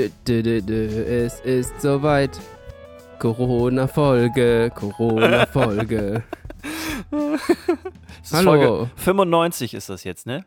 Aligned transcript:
Dö, 0.00 0.08
dö, 0.42 0.42
dö, 0.42 0.60
dö. 0.62 1.04
Es 1.04 1.40
ist 1.40 1.80
soweit. 1.82 2.30
Corona-Folge, 3.18 4.70
Corona-Folge. 4.74 6.22
Das 7.10 8.32
ist 8.32 8.42
Folge 8.44 8.90
95 8.96 9.74
ist 9.74 9.88
das 9.88 10.04
jetzt, 10.04 10.26
ne? 10.26 10.44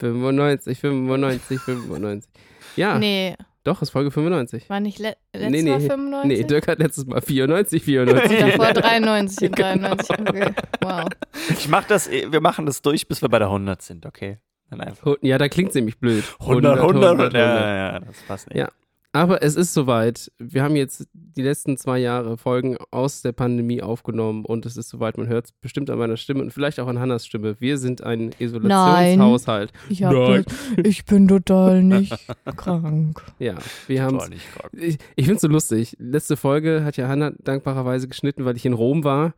95, 0.00 0.78
95, 0.78 1.60
95. 1.60 2.30
Ja, 2.76 2.98
Nee, 2.98 3.34
doch, 3.64 3.82
ist 3.82 3.90
Folge 3.90 4.10
95. 4.10 4.70
war 4.70 4.80
nicht 4.80 4.98
le 4.98 5.16
letztes 5.34 5.50
Nee, 5.50 5.62
nee, 5.62 5.70
Mal 5.70 5.80
95? 5.80 6.28
Nee, 6.38 6.44
Dirk 6.44 6.68
hat 6.68 6.78
letztes 6.78 7.06
Mal 7.06 7.20
94, 7.20 7.82
94. 7.82 8.38
Davor 8.38 8.72
93 8.72 9.48
und 9.48 9.56
Genau. 9.56 9.94
93. 9.94 10.18
Okay. 10.20 10.50
Wow. 10.80 11.04
Ich 11.50 11.68
mach 11.68 11.84
das, 11.84 12.08
wir 12.10 12.40
machen 12.40 12.66
das 12.66 12.82
durch, 12.82 13.08
bis 13.08 13.20
wir 13.22 13.28
bei 13.28 13.38
der 13.40 13.48
100 13.48 13.82
sind, 13.82 14.06
okay? 14.06 14.38
Dann 14.70 14.80
einfach. 14.80 15.16
ja, 15.22 15.38
da 15.38 15.48
klingt 15.48 15.74
nämlich 15.74 15.98
blöd. 15.98 16.24
100, 16.40 16.78
100, 16.78 17.32
Ja, 17.34 17.40
ja, 17.40 17.76
ja, 17.92 18.00
das 18.00 18.16
passt 18.26 18.48
nicht. 18.48 18.58
Ja. 18.58 18.68
Aber 19.16 19.42
es 19.42 19.56
ist 19.56 19.72
soweit. 19.72 20.30
Wir 20.38 20.62
haben 20.62 20.76
jetzt 20.76 21.06
die 21.12 21.42
letzten 21.42 21.76
zwei 21.76 21.98
Jahre 21.98 22.36
Folgen 22.36 22.76
aus 22.90 23.22
der 23.22 23.32
Pandemie 23.32 23.82
aufgenommen 23.82 24.44
und 24.44 24.66
es 24.66 24.76
ist 24.76 24.88
soweit. 24.90 25.16
Man 25.16 25.26
hört 25.28 25.46
es 25.46 25.52
bestimmt 25.52 25.88
an 25.90 25.98
meiner 25.98 26.16
Stimme 26.16 26.42
und 26.42 26.52
vielleicht 26.52 26.78
auch 26.80 26.86
an 26.86 26.98
Hannas 26.98 27.24
Stimme. 27.26 27.56
Wir 27.60 27.78
sind 27.78 28.02
ein 28.02 28.32
Isolationshaushalt. 28.38 29.72
Ich, 29.88 30.00
Nein. 30.00 30.44
ich 30.82 31.04
bin 31.04 31.28
total 31.28 31.82
nicht 31.82 32.14
krank. 32.56 33.22
Ja, 33.38 33.54
wir 33.86 34.02
haben 34.02 34.18
Boah, 34.18 34.28
nicht 34.28 34.46
krank. 34.52 34.70
Ich, 34.76 34.98
ich 35.16 35.24
finde 35.24 35.36
es 35.36 35.40
so 35.42 35.48
lustig. 35.48 35.96
Letzte 35.98 36.36
Folge 36.36 36.84
hat 36.84 36.96
ja 36.96 37.08
Hanna 37.08 37.32
dankbarerweise 37.42 38.08
geschnitten, 38.08 38.44
weil 38.44 38.56
ich 38.56 38.66
in 38.66 38.72
Rom 38.74 39.04
war. 39.04 39.34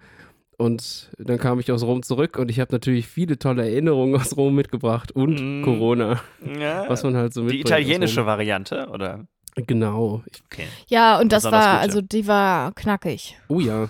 Und 0.60 1.12
dann 1.18 1.38
kam 1.38 1.60
ich 1.60 1.70
aus 1.70 1.84
Rom 1.84 2.02
zurück 2.02 2.36
und 2.36 2.50
ich 2.50 2.58
habe 2.58 2.72
natürlich 2.72 3.06
viele 3.06 3.38
tolle 3.38 3.62
Erinnerungen 3.62 4.16
aus 4.20 4.36
Rom 4.36 4.56
mitgebracht 4.56 5.12
und 5.12 5.60
Mm. 5.60 5.62
Corona, 5.62 6.20
Ja, 6.60 6.84
was 6.88 7.04
man 7.04 7.16
halt 7.16 7.32
so 7.32 7.42
die 7.42 7.58
mitbringt. 7.58 7.68
italienische 7.68 8.22
aus 8.22 8.26
Variante, 8.26 8.88
oder? 8.92 9.28
Genau. 9.66 10.22
Ich, 10.30 10.42
Okay. 10.50 10.66
Ja, 10.88 11.18
und 11.20 11.32
das 11.32 11.42
Besonders 11.44 11.64
war, 11.64 11.72
gut, 11.72 11.80
ja. 11.80 11.82
also 11.82 12.00
die 12.00 12.26
war 12.26 12.72
knackig. 12.72 13.38
oh 13.48 13.60
ja. 13.60 13.88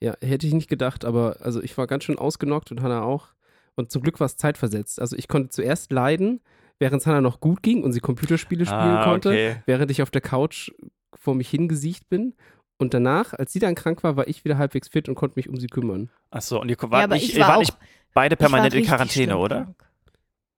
Ja, 0.00 0.14
hätte 0.20 0.46
ich 0.48 0.52
nicht 0.52 0.68
gedacht, 0.68 1.04
aber 1.04 1.36
also 1.42 1.62
ich 1.62 1.78
war 1.78 1.86
ganz 1.86 2.02
schön 2.04 2.18
ausgenockt 2.18 2.72
und 2.72 2.82
Hanna 2.82 3.02
auch. 3.02 3.28
Und 3.76 3.92
zum 3.92 4.02
Glück 4.02 4.18
war 4.18 4.26
es 4.26 4.36
zeitversetzt. 4.36 5.00
Also 5.00 5.16
ich 5.16 5.28
konnte 5.28 5.50
zuerst 5.50 5.92
leiden, 5.92 6.40
während 6.80 7.00
es 7.02 7.06
Hanna 7.06 7.20
noch 7.20 7.38
gut 7.38 7.62
ging 7.62 7.84
und 7.84 7.92
sie 7.92 8.00
Computerspiele 8.00 8.66
spielen 8.66 8.80
Ah, 8.80 9.04
konnte. 9.04 9.28
okay. 9.28 9.56
während 9.66 9.90
ich 9.92 10.02
auf 10.02 10.10
der 10.10 10.20
Couch 10.20 10.72
vor 11.14 11.34
mich 11.36 11.48
hingesiegt 11.50 12.08
bin. 12.08 12.34
Und 12.78 12.94
danach, 12.94 13.32
als 13.32 13.52
sie 13.52 13.60
dann 13.60 13.76
krank 13.76 14.02
war, 14.02 14.16
war 14.16 14.26
ich 14.26 14.44
wieder 14.44 14.58
halbwegs 14.58 14.88
fit 14.88 15.08
und 15.08 15.14
konnte 15.14 15.34
mich 15.38 15.48
um 15.48 15.56
sie 15.56 15.68
kümmern. 15.68 16.10
Achso, 16.30 16.60
und 16.60 16.68
ihr 16.68 16.76
wart, 16.80 17.10
ja, 17.10 17.16
ich 17.16 17.38
war 17.38 17.54
auch, 17.54 17.60
nicht 17.60 17.76
beide 18.12 18.32
war 18.32 18.38
permanent 18.38 18.74
in 18.74 18.84
Quarantäne, 18.84 19.38
oder? 19.38 19.62
krank. 19.62 19.76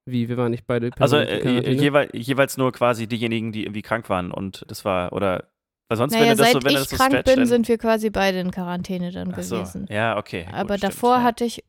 Wie, 0.06 0.28
wir 0.28 0.36
waren 0.36 0.50
nicht 0.50 0.66
beide 0.66 0.90
Also 0.98 1.16
permanent 1.16 1.30
in 1.44 1.48
äh, 1.48 1.52
Quarantäne? 1.52 1.82
jeweil, 1.82 2.08
jeweils 2.12 2.56
nur 2.56 2.72
quasi 2.72 3.06
diejenigen, 3.06 3.52
die 3.52 3.62
irgendwie 3.64 3.82
krank 3.82 4.08
waren 4.10 4.30
und 4.30 4.64
das 4.68 4.84
war, 4.84 5.12
oder, 5.12 5.44
weil 5.88 5.96
sonst, 5.96 6.12
Naja, 6.12 6.30
wenn 6.30 6.36
das 6.38 6.46
seit 6.52 6.52
so, 6.62 6.64
wenn 6.64 6.72
ich 6.72 6.78
das 6.78 6.90
so 6.90 6.96
krank 6.96 7.12
stretcht, 7.12 7.36
bin, 7.36 7.46
sind 7.46 7.68
wir 7.68 7.78
quasi 7.78 8.10
beide 8.10 8.38
in 8.40 8.50
Quarantäne 8.50 9.12
dann 9.12 9.32
ach 9.34 9.42
so, 9.42 9.56
gewesen. 9.56 9.86
ja, 9.88 10.16
okay. 10.18 10.44
gut, 10.44 10.54
Aber 10.54 10.78
stimmt, 10.78 10.84
davor 10.92 11.16
ja. 11.16 11.22
hatte 11.22 11.44
ich 11.44 11.64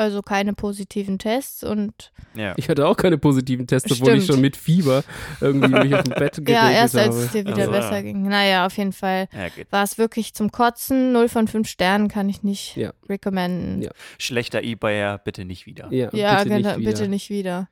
also 0.00 0.22
keine 0.22 0.54
positiven 0.54 1.18
Tests 1.18 1.62
und 1.62 2.12
ja. 2.34 2.54
ich 2.56 2.68
hatte 2.68 2.86
auch 2.86 2.96
keine 2.96 3.18
positiven 3.18 3.66
Tests, 3.66 3.92
obwohl 3.92 4.14
ich 4.14 4.24
Stimmt. 4.24 4.34
schon 4.36 4.40
mit 4.40 4.56
Fieber 4.56 5.04
irgendwie 5.40 5.68
mich 5.84 5.94
auf 5.94 6.02
dem 6.02 6.14
Bett 6.14 6.34
geregelt 6.36 6.48
ja, 6.48 6.70
erst 6.70 6.96
als 6.96 7.14
habe. 7.14 7.24
es 7.26 7.32
dir 7.32 7.40
wieder 7.46 7.56
Also, 7.58 7.70
besser 7.70 7.96
ja. 7.96 8.02
ging. 8.02 8.22
Naja, 8.28 8.66
auf 8.66 8.76
jeden 8.76 8.92
Fall 8.92 9.28
ja, 9.32 9.48
war 9.70 9.84
es 9.84 9.98
wirklich 9.98 10.34
zum 10.34 10.50
Kotzen. 10.50 11.12
0 11.12 11.28
von 11.28 11.46
5 11.48 11.68
Sternen 11.68 12.08
kann 12.08 12.28
ich 12.28 12.42
nicht 12.42 12.76
Ja. 12.76 12.92
recommenden. 13.08 13.82
Ja. 13.82 13.90
Schlechter 14.18 14.62
E-Bayer, 14.62 15.18
bitte 15.18 15.44
nicht 15.44 15.66
wieder. 15.66 15.88
Ja, 15.92 16.08
Ja, 16.12 16.42
bitte, 16.42 16.56
genau, 16.56 16.68
nicht 16.70 16.78
wieder. 16.80 16.90
bitte 16.90 17.08
nicht 17.08 17.30
wieder. 17.30 17.68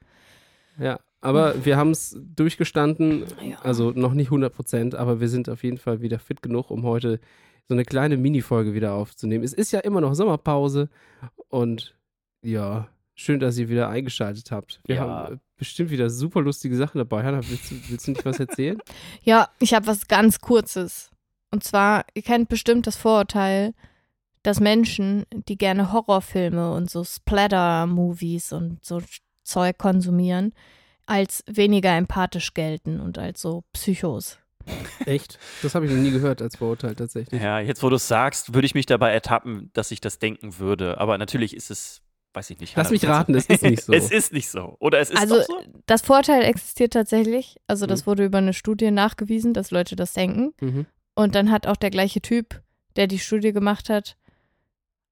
Ja, 0.79 1.01
aber 1.21 1.65
wir 1.65 1.77
haben 1.77 1.91
es 1.91 2.17
durchgestanden, 2.37 3.25
Ja. 3.43 3.59
also 3.63 3.91
noch 3.91 4.13
nicht 4.15 4.31
100 4.31 4.55
Prozent, 4.55 4.95
aber 4.95 5.21
wir 5.21 5.29
sind 5.29 5.49
auf 5.49 5.63
jeden 5.65 5.79
Fall 5.79 6.01
wieder 6.01 6.19
fit 6.19 6.43
genug, 6.43 6.71
um 6.71 6.85
heute 6.85 7.21
so 7.67 7.75
eine 7.75 7.85
kleine 7.85 8.17
Mini-Folge 8.17 8.73
wieder 8.73 8.93
aufzunehmen. 8.95 9.45
Es 9.45 9.53
ist 9.53 9.73
ja 9.73 9.81
immer 9.81 10.01
noch 10.01 10.15
Sommerpause 10.15 10.89
und 11.49 11.95
ja, 12.43 12.89
schön, 13.15 13.41
dass 13.41 13.59
ihr 13.59 13.69
wieder 13.69 13.89
eingeschaltet 13.89 14.51
habt. 14.51 14.81
Wir 14.87 14.97
Ja. 14.97 15.03
haben 15.03 15.35
äh, 15.35 15.39
bestimmt 15.57 15.91
wieder 15.91 16.09
super 16.11 16.41
lustige 16.41 16.77
Sachen 16.77 16.99
dabei. 16.99 17.25
Hanna, 17.25 17.41
willst 17.49 17.71
du, 17.71 17.75
willst 17.89 18.07
du 18.07 18.13
nicht 18.13 18.25
was 18.25 18.39
erzählen? 18.41 18.79
Ja, 19.23 19.49
ich 19.59 19.75
habe 19.75 19.87
was 19.87 20.07
ganz 20.09 20.41
Kurzes. 20.41 21.11
Und 21.51 21.65
zwar, 21.65 22.05
ihr 22.15 22.23
kennt 22.23 22.49
bestimmt 22.49 22.87
das 22.87 22.97
Vorurteil, 22.97 23.75
dass 24.43 24.61
Menschen, 24.61 25.25
die 25.49 25.57
gerne 25.59 25.93
Horrorfilme 25.93 26.73
und 26.73 26.91
so 26.91 27.03
Splatter-Movies 27.05 28.53
und 28.53 28.85
so 28.85 29.03
Zeug 29.45 29.79
konsumieren, 29.79 30.53
als 31.07 31.43
weniger 31.47 31.97
empathisch 31.97 32.55
gelten 32.55 33.01
und 33.01 33.19
als 33.19 33.41
so 33.41 33.65
Psychos. 33.73 34.39
Echt? 35.07 35.39
Das 35.63 35.75
habe 35.75 35.87
ich 35.87 35.93
noch 35.93 35.99
nie 35.99 36.11
gehört 36.11 36.43
als 36.43 36.57
Vorurteil 36.57 36.95
tatsächlich. 36.95 37.41
Ja, 37.43 37.59
jetzt 37.59 37.83
wo 37.83 37.89
du 37.89 37.97
es 37.97 38.07
sagst, 38.07 38.53
würde 38.55 38.67
ich 38.67 38.75
mich 38.75 38.85
dabei 38.85 39.13
ertappen, 39.13 39.71
dass 39.73 39.91
ich 39.91 40.01
das 40.03 40.19
denken 40.19 40.59
würde. 40.59 40.99
Aber 40.99 41.17
natürlich 41.17 41.57
ist 41.57 41.71
es, 41.71 42.03
weiß 42.35 42.51
ich 42.51 42.61
nicht. 42.61 42.77
Lass 42.77 42.91
mich 42.91 43.07
raten, 43.07 43.35
es 43.35 43.47
ist 43.47 43.63
nicht 43.63 43.83
so. 43.83 43.93
es 43.95 44.11
ist 44.11 44.33
nicht 44.33 44.49
so. 44.49 44.77
Oder 44.81 45.01
es 45.01 45.11
ist 45.11 45.19
also 45.21 45.37
doch 45.39 45.47
so? 45.47 45.63
das 45.87 46.03
Vorteil 46.03 46.43
existiert 46.43 46.93
tatsächlich. 46.93 47.57
Also 47.67 47.87
das 47.87 48.03
Mhm. 48.03 48.07
wurde 48.07 48.25
über 48.27 48.39
eine 48.39 48.53
Studie 48.53 48.91
nachgewiesen, 48.91 49.55
dass 49.55 49.71
Leute 49.71 49.97
das 49.97 50.13
denken. 50.13 50.53
Mhm. 50.61 50.87
Und 51.15 51.35
dann 51.35 51.51
hat 51.51 51.67
auch 51.67 51.77
der 51.77 51.91
gleiche 51.91 52.21
Typ, 52.21 52.63
der 52.97 53.07
die 53.07 53.19
Studie 53.19 53.53
gemacht 53.53 53.89
hat, 53.91 54.17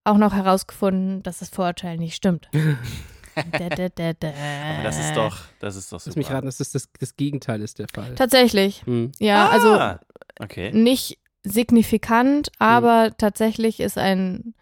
auch 0.05 0.19
noch 0.19 0.35
herausgefunden, 0.35 1.23
dass 1.25 1.39
das 1.41 1.49
Vorurteil 1.49 1.97
nicht 1.97 2.15
stimmt. 2.15 2.49
da, 3.35 3.69
da, 3.71 3.89
da, 3.89 4.13
da. 4.13 4.29
Aber 4.29 4.83
das 4.85 4.99
ist 5.01 5.17
doch, 5.17 5.39
das 5.59 5.75
ist 5.77 5.93
doch 5.93 5.99
super. 6.01 6.11
Lass 6.11 6.17
mich 6.17 6.31
raten, 6.31 6.47
das, 6.47 6.59
das 6.59 6.89
das 6.99 7.17
Gegenteil 7.17 7.61
ist 7.61 7.79
der 7.81 7.89
Fall. 7.93 8.15
Tatsächlich. 8.15 8.83
Hm. 8.87 9.11
Ja, 9.19 9.49
also 9.49 9.69
Ah, 9.75 10.01
okay. 10.39 10.71
nicht 10.73 11.19
signifikant, 11.43 12.51
aber 12.59 13.13
tatsächlich 13.19 13.81
ist 13.81 13.99
ein 13.99 14.55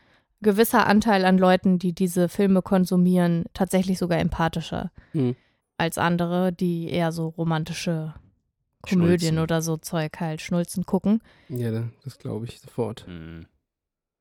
gewisser 0.42 0.86
Anteil 0.86 1.24
an 1.24 1.38
Leuten, 1.38 1.78
die 1.78 1.92
diese 1.94 2.28
Filme 2.28 2.62
konsumieren, 2.62 3.44
tatsächlich 3.54 3.98
sogar 3.98 4.18
empathischer 4.18 4.90
Hm. 5.12 5.34
als 5.78 5.98
andere, 5.98 6.52
die 6.52 6.88
eher 6.90 7.12
so 7.12 7.28
romantische 7.28 8.14
Komödien 8.82 9.18
Schnulzen. 9.34 9.38
oder 9.38 9.62
so 9.62 9.76
Zeug 9.78 10.12
halt 10.20 10.42
Schnulzen 10.42 10.84
gucken. 10.84 11.22
Ja, 11.48 11.70
da- 11.70 11.88
das 12.04 12.18
glaube 12.18 12.46
ich 12.46 12.60
sofort. 12.60 13.06
Hm. 13.06 13.46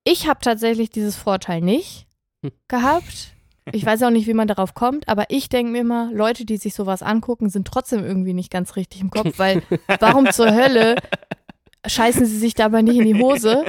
Ich 0.04 0.26
habe 0.28 0.40
tatsächlich 0.42 0.90
dieses 0.90 1.16
Vorteil 1.16 1.60
nicht 1.60 2.06
Hm. 2.42 2.52
gehabt. 2.68 3.32
Ich 3.72 3.84
weiß 3.86 4.02
auch 4.02 4.10
nicht, 4.10 4.26
wie 4.26 4.34
man 4.34 4.46
darauf 4.46 4.74
kommt, 4.74 5.08
aber 5.08 5.24
ich 5.30 5.48
denke 5.48 5.72
mir 5.72 5.80
immer, 5.80 6.10
Leute, 6.12 6.44
die 6.44 6.58
sich 6.58 6.74
sowas 6.74 7.02
angucken, 7.02 7.48
sind 7.48 7.66
trotzdem 7.66 8.04
irgendwie 8.04 8.34
nicht 8.34 8.50
ganz 8.50 8.76
richtig 8.76 9.00
im 9.00 9.08
Kopf, 9.10 9.38
weil 9.38 9.62
warum 10.00 10.30
zur 10.30 10.52
Hölle 10.54 10.96
scheißen 11.86 12.24
sie 12.26 12.38
sich 12.38 12.54
dabei 12.54 12.82
nicht 12.82 12.96
in 12.98 13.04
die 13.04 13.22
Hose? 13.22 13.64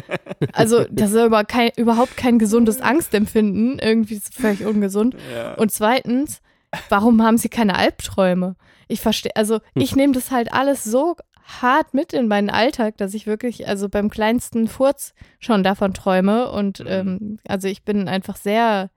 Also, 0.54 0.86
das 0.90 1.12
ist 1.12 1.24
über 1.26 1.44
kein, 1.44 1.72
überhaupt 1.76 2.18
kein 2.18 2.40
gesundes 2.40 2.82
Angstempfinden. 2.82 3.80
Irgendwie 3.80 4.16
ist 4.16 4.30
es 4.30 4.36
völlig 4.36 4.66
ungesund. 4.66 5.16
Ja. 5.34 5.54
Und 5.56 5.72
zweitens, 5.72 6.42
warum 6.90 7.22
haben 7.24 7.38
sie 7.38 7.50
keine 7.50 7.76
Albträume? 7.76 8.56
Ich 8.88 9.02
verstehe, 9.02 9.36
also 9.36 9.60
ich 9.74 9.96
nehme 9.96 10.14
das 10.14 10.32
halt 10.32 10.54
alles 10.54 10.84
so 10.84 11.16
hart 11.62 11.94
mit 11.94 12.12
in 12.14 12.28
meinen 12.28 12.50
Alltag, 12.50 12.98
dass 12.98 13.14
ich 13.14 13.28
wirklich, 13.28 13.68
also 13.68 13.88
beim 13.88 14.10
kleinsten 14.10 14.68
Furz 14.68 15.14
schon 15.40 15.62
davon 15.64 15.94
träume. 15.94 16.50
Und 16.52 16.80
Mhm. 16.80 16.86
ähm, 16.88 17.40
also 17.48 17.68
ich 17.68 17.84
bin 17.84 18.08
einfach 18.08 18.36
sehr 18.36 18.90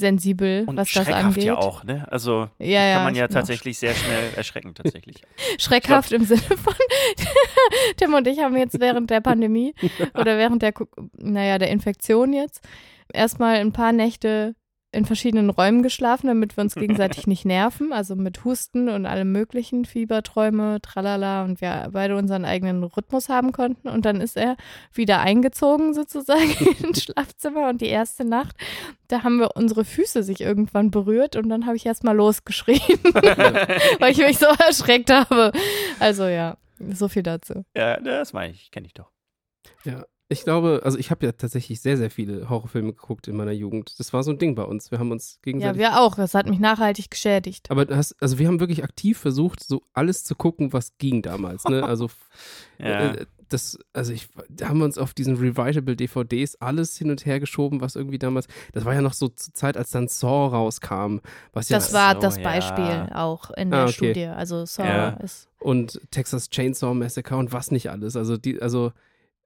sensibel, 0.00 0.64
Und 0.66 0.76
was 0.76 0.90
das 0.90 1.04
schreckhaft 1.04 1.24
angeht. 1.24 1.44
ja 1.44 1.56
auch, 1.56 1.84
ne? 1.84 2.06
Also 2.10 2.48
Ja, 2.58 2.84
ja, 2.86 2.94
kann 2.96 3.04
man 3.04 3.14
ja 3.14 3.26
auch 3.26 3.28
tatsächlich 3.28 3.78
sehr 3.78 3.94
schnell 3.94 4.32
erschrecken, 4.34 4.74
tatsächlich. 4.74 5.22
Schreckhaft 5.58 6.10
im 6.12 6.24
Sinne 6.24 6.40
von 6.40 6.74
Tim 7.96 8.14
und 8.14 8.26
ich 8.26 8.40
haben 8.40 8.56
jetzt 8.56 8.80
während 8.80 9.10
der 9.10 9.20
Pandemie 9.20 9.74
oder 10.14 10.36
während 10.38 10.62
der, 10.62 10.72
naja, 11.18 11.58
der 11.58 11.70
Infektion 11.70 12.32
jetzt 12.32 12.66
erstmal 13.12 13.56
ein 13.56 13.72
paar 13.72 13.92
Nächte 13.92 14.54
in 14.92 15.04
verschiedenen 15.04 15.50
Räumen 15.50 15.82
geschlafen, 15.82 16.26
damit 16.26 16.56
wir 16.56 16.62
uns 16.62 16.74
gegenseitig 16.74 17.26
nicht 17.26 17.44
nerven, 17.44 17.92
also 17.92 18.16
mit 18.16 18.44
Husten 18.44 18.88
und 18.88 19.06
allem 19.06 19.30
möglichen, 19.30 19.84
Fieberträume, 19.84 20.80
tralala 20.82 21.44
und 21.44 21.60
wir 21.60 21.88
beide 21.92 22.16
unseren 22.16 22.44
eigenen 22.44 22.82
Rhythmus 22.82 23.28
haben 23.28 23.52
konnten 23.52 23.88
und 23.88 24.04
dann 24.04 24.20
ist 24.20 24.36
er 24.36 24.56
wieder 24.92 25.20
eingezogen 25.20 25.94
sozusagen 25.94 26.50
ins 26.82 27.04
Schlafzimmer 27.04 27.68
und 27.68 27.80
die 27.80 27.86
erste 27.86 28.24
Nacht, 28.24 28.56
da 29.06 29.22
haben 29.22 29.38
wir 29.38 29.50
unsere 29.54 29.84
Füße 29.84 30.24
sich 30.24 30.40
irgendwann 30.40 30.90
berührt 30.90 31.36
und 31.36 31.48
dann 31.48 31.66
habe 31.66 31.76
ich 31.76 31.86
erstmal 31.86 32.16
losgeschrien, 32.16 32.80
weil 34.00 34.12
ich 34.12 34.18
mich 34.18 34.38
so 34.38 34.46
erschreckt 34.46 35.10
habe. 35.10 35.52
Also 36.00 36.24
ja, 36.26 36.56
so 36.92 37.08
viel 37.08 37.22
dazu. 37.22 37.64
ja, 37.76 38.00
das 38.00 38.32
meine 38.32 38.54
ich, 38.54 38.72
kenne 38.72 38.86
ich 38.86 38.94
doch. 38.94 39.10
Ja, 39.84 40.04
ich 40.32 40.44
glaube, 40.44 40.80
also 40.84 40.96
ich 40.96 41.10
habe 41.10 41.26
ja 41.26 41.32
tatsächlich 41.32 41.80
sehr, 41.80 41.96
sehr 41.98 42.10
viele 42.10 42.48
Horrorfilme 42.48 42.92
geguckt 42.92 43.28
in 43.28 43.36
meiner 43.36 43.50
Jugend. 43.52 43.98
Das 43.98 44.12
war 44.12 44.22
so 44.22 44.30
ein 44.30 44.38
Ding 44.38 44.54
bei 44.54 44.62
uns. 44.62 44.90
Wir 44.90 44.98
haben 44.98 45.10
uns 45.10 45.34
Ja, 45.34 45.40
gegenseitig. 45.42 45.78
wir 45.80 46.00
auch. 46.00 46.14
Das 46.14 46.34
hat 46.34 46.48
mich 46.48 46.58
nachhaltig 46.60 47.10
geschädigt. 47.10 47.70
aber 47.70 47.84
du 47.84 47.96
hast, 47.96 48.14
also 48.22 48.38
wir 48.38 48.46
haben 48.46 48.60
wirklich 48.60 48.82
aktiv 48.84 49.18
versucht, 49.18 49.62
so 49.62 49.82
alles 49.92 50.24
zu 50.24 50.34
gucken, 50.36 50.72
was 50.72 50.96
ging 50.98 51.20
damals. 51.22 51.64
Ne? 51.64 51.82
Also 51.84 52.08
Ja. 52.78 53.12
äh, 53.14 53.26
das, 53.48 53.76
also 53.92 54.12
ich, 54.12 54.28
da 54.48 54.68
haben 54.68 54.78
wir 54.78 54.84
uns 54.84 54.96
auf 54.96 55.12
diesen 55.12 55.34
Revitable 55.36 55.96
DVDs 55.96 56.54
alles 56.60 56.96
hin 56.96 57.10
und 57.10 57.26
her 57.26 57.40
geschoben, 57.40 57.80
was 57.80 57.96
irgendwie 57.96 58.18
damals, 58.20 58.46
das 58.72 58.84
war 58.84 58.94
ja 58.94 59.02
noch 59.02 59.12
so 59.12 59.26
zur 59.26 59.52
Zeit, 59.52 59.76
als 59.76 59.90
dann 59.90 60.06
Saw 60.06 60.46
rauskam, 60.54 61.18
was 61.52 61.68
ja 61.68 61.76
Das 61.78 61.92
war 61.92 62.14
so, 62.14 62.20
das 62.20 62.36
ja. 62.36 62.42
Beispiel 62.44 63.08
auch 63.12 63.50
in 63.50 63.70
der 63.72 63.80
Ah, 63.80 63.84
okay. 63.86 63.92
Studie. 63.92 64.26
Also 64.26 64.64
Saw 64.66 64.84
Ja. 64.86 65.08
ist. 65.24 65.48
und 65.58 66.00
Texas 66.12 66.48
Chainsaw 66.48 66.94
Massacre 66.94 67.36
und 67.36 67.52
was 67.52 67.72
nicht 67.72 67.90
alles. 67.90 68.14
Also 68.14 68.36
die, 68.36 68.62
also 68.62 68.92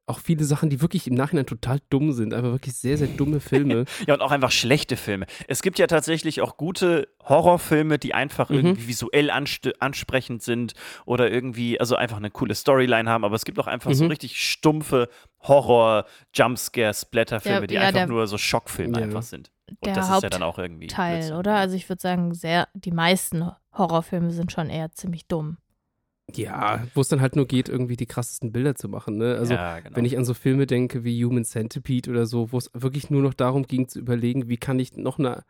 auch 0.07 0.19
viele 0.19 0.45
Sachen, 0.45 0.69
die 0.71 0.81
wirklich 0.83 1.07
im 1.07 1.15
Nachhinein 1.15 1.47
total 1.47 1.81
dumm 1.89 2.13
sind, 2.13 2.35
einfach 2.35 2.51
wirklich 2.53 2.75
sehr, 2.75 2.99
sehr 2.99 3.09
dumme 3.09 3.41
Filme. 3.41 3.85
Ja, 4.07 4.15
und 4.15 4.21
auch 4.21 4.33
einfach 4.33 4.51
schlechte 4.51 4.97
Filme. 4.97 5.27
Es 5.49 5.63
gibt 5.63 5.79
ja 5.79 5.87
tatsächlich 5.87 6.41
auch 6.43 6.57
gute 6.59 7.09
Horrorfilme, 7.25 7.99
die 7.99 8.13
einfach 8.15 8.51
Mhm. 8.51 8.57
irgendwie 8.57 8.89
visuell 8.89 9.31
ansprechend 9.31 10.43
sind 10.43 10.75
oder 11.07 11.31
irgendwie, 11.31 11.81
also 11.81 11.97
einfach 11.97 12.19
eine 12.19 12.31
coole 12.31 12.55
Storyline 12.55 13.09
haben, 13.09 13.25
aber 13.25 13.35
es 13.37 13.45
gibt 13.45 13.59
auch 13.59 13.67
einfach 13.67 13.93
so 13.95 14.05
Mhm. 14.05 14.11
richtig 14.11 14.41
stumpfe 14.41 15.09
Horror, 15.41 16.05
Jumpscare, 16.35 16.93
Splatter-Filme, 16.95 17.61
Ja, 17.63 17.67
die 17.67 17.75
ja, 17.75 17.81
einfach 17.83 17.93
der- 18.01 18.07
nur 18.07 18.27
so 18.27 18.39
Schockfilme 18.39 18.99
Ja. 18.99 19.05
einfach 19.05 19.23
sind. 19.23 19.51
Und 19.71 19.87
Der 19.87 19.95
das 19.95 20.11
ist 20.11 20.23
ja 20.23 20.29
dann 20.29 20.43
auch 20.43 20.59
irgendwie. 20.59 20.89
Teil, 20.89 21.33
oder? 21.35 21.57
Also 21.57 21.77
ich 21.77 21.89
würde 21.89 22.01
sagen, 22.03 22.35
sehr, 22.35 22.69
die 22.75 22.91
meisten 22.93 23.51
Horrorfilme 23.77 24.31
sind 24.31 24.53
schon 24.53 24.69
eher 24.69 24.93
ziemlich 24.93 25.27
dumm. 25.27 25.57
Ja, 26.35 26.83
wo 26.95 27.01
es 27.01 27.09
dann 27.09 27.21
halt 27.21 27.37
nur 27.37 27.47
geht, 27.47 27.69
irgendwie 27.69 27.97
die 27.97 28.07
krassesten 28.07 28.51
Bilder 28.51 28.75
zu 28.75 28.89
machen. 28.89 29.19
Ne? 29.19 29.37
Also 29.37 29.55
ja, 29.55 29.81
genau. 29.81 29.97
wenn 29.97 30.05
ich 30.05 30.17
an 30.17 30.25
so 30.25 30.35
Filme 30.35 30.67
denke 30.67 31.05
wie 31.05 31.23
Human 31.25 31.45
Centipede 31.45 32.11
oder 32.11 32.27
so, 32.27 32.51
wo 32.51 32.59
es 32.59 32.71
wirklich 32.73 33.11
nur 33.11 33.23
noch 33.23 33.35
darum 33.35 33.65
ging 33.65 33.89
zu 33.89 33.99
überlegen, 33.99 34.49
wie 34.49 34.57
kann 34.57 34.79
ich 34.79 34.97
noch 34.97 35.19
eine 35.19 35.45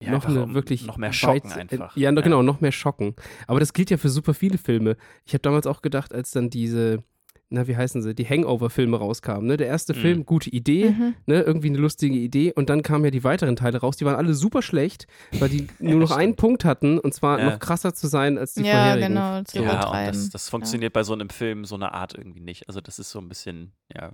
ja, 0.00 0.10
noch 0.10 0.24
eine 0.24 0.42
um 0.42 0.54
wirklich 0.54 0.86
noch 0.86 0.96
mehr 0.96 1.12
schocken 1.12 1.50
weit- 1.50 1.72
einfach. 1.72 1.96
Ja, 1.96 2.10
genau, 2.10 2.42
noch 2.42 2.60
mehr 2.60 2.72
schocken. 2.72 3.14
Aber 3.46 3.60
das 3.60 3.72
gilt 3.72 3.90
ja 3.90 3.96
für 3.96 4.08
super 4.08 4.34
viele 4.34 4.58
Filme. 4.58 4.96
Ich 5.24 5.34
habe 5.34 5.42
damals 5.42 5.66
auch 5.66 5.82
gedacht, 5.82 6.12
als 6.12 6.30
dann 6.32 6.50
diese, 6.50 7.04
na, 7.50 7.66
wie 7.68 7.76
heißen 7.76 8.02
sie, 8.02 8.14
die 8.14 8.24
Hangover-Filme 8.24 8.96
rauskamen. 8.96 9.46
Ne? 9.46 9.56
Der 9.56 9.66
erste 9.68 9.92
Mhm. 9.94 9.98
Film, 9.98 10.26
gute 10.26 10.50
Idee, 10.50 10.90
Mhm. 10.90 11.14
ne? 11.26 11.42
irgendwie 11.42 11.68
eine 11.68 11.78
lustige 11.78 12.16
Idee. 12.16 12.52
Und 12.52 12.68
dann 12.70 12.82
kamen 12.82 13.04
ja 13.04 13.10
die 13.10 13.22
weiteren 13.24 13.54
Teile 13.56 13.78
raus. 13.78 13.96
Die 13.96 14.04
waren 14.04 14.16
alle 14.16 14.34
super 14.34 14.62
schlecht, 14.62 15.06
weil 15.38 15.48
die 15.48 15.66
nur 15.78 16.00
noch 16.00 16.10
einen 16.10 16.28
stimmt. 16.32 16.36
Punkt 16.38 16.64
hatten, 16.64 16.98
und 16.98 17.14
zwar 17.14 17.38
Ja. 17.38 17.50
noch 17.50 17.58
krasser 17.58 17.94
zu 17.94 18.06
sein 18.08 18.38
als 18.38 18.54
die 18.54 18.64
Ja, 18.64 18.72
vorherigen. 18.72 19.08
genau. 19.08 19.42
Zu 19.44 19.58
Ja, 19.62 19.86
und 19.88 20.06
das, 20.08 20.30
das 20.30 20.48
funktioniert 20.48 20.92
bei 20.92 21.02
so 21.04 21.12
einem 21.12 21.28
Film 21.30 21.64
so 21.64 21.74
eine 21.76 21.92
Art 21.94 22.14
irgendwie 22.16 22.40
nicht. 22.40 22.68
Also 22.68 22.80
das 22.80 22.98
ist 22.98 23.10
so 23.10 23.18
ein 23.20 23.28
bisschen, 23.28 23.72
ja, 23.94 24.12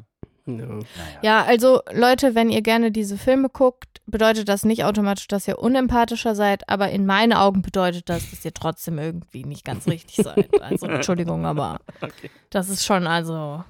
Ja. 0.59 0.67
naja. 0.67 0.85
Ja, 1.23 1.45
also 1.45 1.81
Leute, 1.93 2.35
wenn 2.35 2.51
ihr 2.51 2.63
gerne 2.63 2.91
diese 2.91 3.17
Filme 3.17 3.49
guckt, 3.49 4.01
bedeutet 4.07 4.49
das 4.49 4.65
nicht 4.65 4.85
automatisch, 4.85 5.29
dass 5.29 5.47
ihr 5.47 5.59
unempathischer 5.59 6.35
seid, 6.35 6.69
aber 6.69 6.91
in 6.91 7.07
meinen 7.07 7.33
Augen 7.33 7.63
bedeutet 7.63 8.09
das, 8.09 8.29
dass 8.31 8.45
ihr 8.45 8.53
trotzdem 8.55 8.99
irgendwie 8.99 9.45
nicht 9.45 9.65
ganz 9.65 9.87
richtig 9.87 10.17
seid. 10.25 10.61
Also 10.63 10.87
Entschuldigung, 10.87 11.47
aber 11.47 11.79
Okay. 12.01 12.31
das 12.51 12.69
ist 12.69 12.85
schon 12.85 13.07
also. 13.07 13.63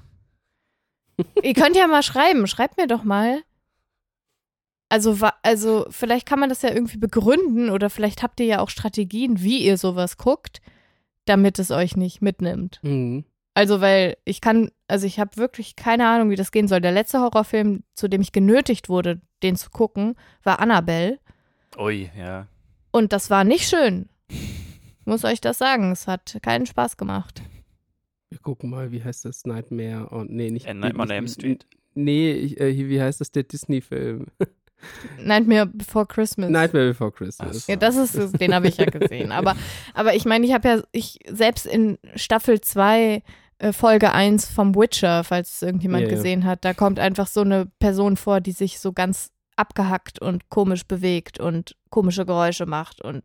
ihr 1.42 1.54
könnt 1.54 1.76
ja 1.76 1.86
mal 1.86 2.02
schreiben, 2.02 2.46
schreibt 2.46 2.76
mir 2.78 2.86
doch 2.86 3.04
mal. 3.04 3.42
Also, 4.88 5.16
also 5.42 5.86
vielleicht 5.90 6.26
kann 6.26 6.40
man 6.40 6.48
das 6.48 6.62
ja 6.62 6.70
irgendwie 6.72 6.96
begründen 6.98 7.70
oder 7.70 7.90
vielleicht 7.90 8.22
habt 8.22 8.40
ihr 8.40 8.46
ja 8.46 8.58
auch 8.60 8.70
Strategien, 8.70 9.40
wie 9.40 9.58
ihr 9.64 9.76
sowas 9.78 10.16
guckt, 10.16 10.60
damit 11.26 11.58
es 11.60 11.70
euch 11.70 11.96
nicht 11.96 12.22
mitnimmt. 12.22 12.80
Mhm. 12.82 13.24
Also, 13.54 13.80
weil 13.80 14.16
ich 14.24 14.40
kann, 14.40 14.70
also 14.90 15.06
ich 15.06 15.18
habe 15.18 15.36
wirklich 15.36 15.76
keine 15.76 16.06
Ahnung, 16.08 16.30
wie 16.30 16.36
das 16.36 16.52
gehen 16.52 16.68
soll. 16.68 16.80
Der 16.80 16.92
letzte 16.92 17.20
Horrorfilm, 17.20 17.82
zu 17.94 18.08
dem 18.08 18.20
ich 18.20 18.32
genötigt 18.32 18.88
wurde, 18.88 19.20
den 19.42 19.56
zu 19.56 19.70
gucken, 19.70 20.16
war 20.42 20.60
Annabelle. 20.60 21.18
Ui, 21.78 22.10
ja. 22.16 22.46
Und 22.90 23.12
das 23.12 23.30
war 23.30 23.44
nicht 23.44 23.68
schön. 23.68 24.08
Ich 24.28 24.40
muss 25.06 25.24
euch 25.24 25.40
das 25.40 25.58
sagen. 25.58 25.92
Es 25.92 26.06
hat 26.06 26.38
keinen 26.42 26.66
Spaß 26.66 26.96
gemacht. 26.96 27.42
Wir 28.30 28.38
gucken 28.38 28.70
mal, 28.70 28.92
wie 28.92 29.02
heißt 29.02 29.24
das? 29.24 29.44
Nightmare 29.44 30.08
und 30.10 30.30
nee, 30.30 30.50
nicht. 30.50 30.68
A 30.68 30.74
Nightmare 30.74 31.08
on 31.08 31.10
Elm 31.10 31.24
nicht- 31.24 31.34
Street? 31.34 31.66
Nee, 31.94 32.32
ich, 32.32 32.60
äh, 32.60 32.88
wie 32.88 33.00
heißt 33.00 33.20
das, 33.20 33.32
der 33.32 33.42
Disney-Film? 33.42 34.26
Nightmare 35.22 35.66
Before 35.66 36.06
Christmas. 36.06 36.50
Nightmare 36.50 36.88
Before 36.88 37.12
Christmas. 37.12 37.66
So. 37.66 37.72
Ja, 37.72 37.76
das 37.76 37.96
ist, 37.96 38.40
den 38.40 38.54
habe 38.54 38.68
ich 38.68 38.76
ja 38.76 38.86
gesehen. 38.86 39.32
Aber, 39.32 39.56
aber 39.94 40.14
ich 40.14 40.24
meine, 40.24 40.46
ich 40.46 40.52
habe 40.52 40.68
ja, 40.68 40.82
ich, 40.92 41.18
selbst 41.28 41.66
in 41.66 41.98
Staffel 42.14 42.60
2, 42.60 43.00
äh, 43.02 43.20
Folge 43.72 44.12
1 44.12 44.48
vom 44.50 44.74
Witcher, 44.74 45.22
falls 45.24 45.54
es 45.56 45.62
irgendjemand 45.62 46.02
Ja, 46.04 46.08
ja. 46.08 46.14
gesehen 46.14 46.44
hat, 46.44 46.64
da 46.64 46.72
kommt 46.74 46.98
einfach 46.98 47.26
so 47.26 47.40
eine 47.42 47.66
Person 47.78 48.16
vor, 48.16 48.40
die 48.40 48.52
sich 48.52 48.80
so 48.80 48.92
ganz 48.92 49.30
abgehackt 49.56 50.18
und 50.20 50.48
komisch 50.48 50.86
bewegt 50.86 51.38
und 51.40 51.76
komische 51.90 52.24
Geräusche 52.24 52.64
macht 52.66 53.02
und 53.02 53.22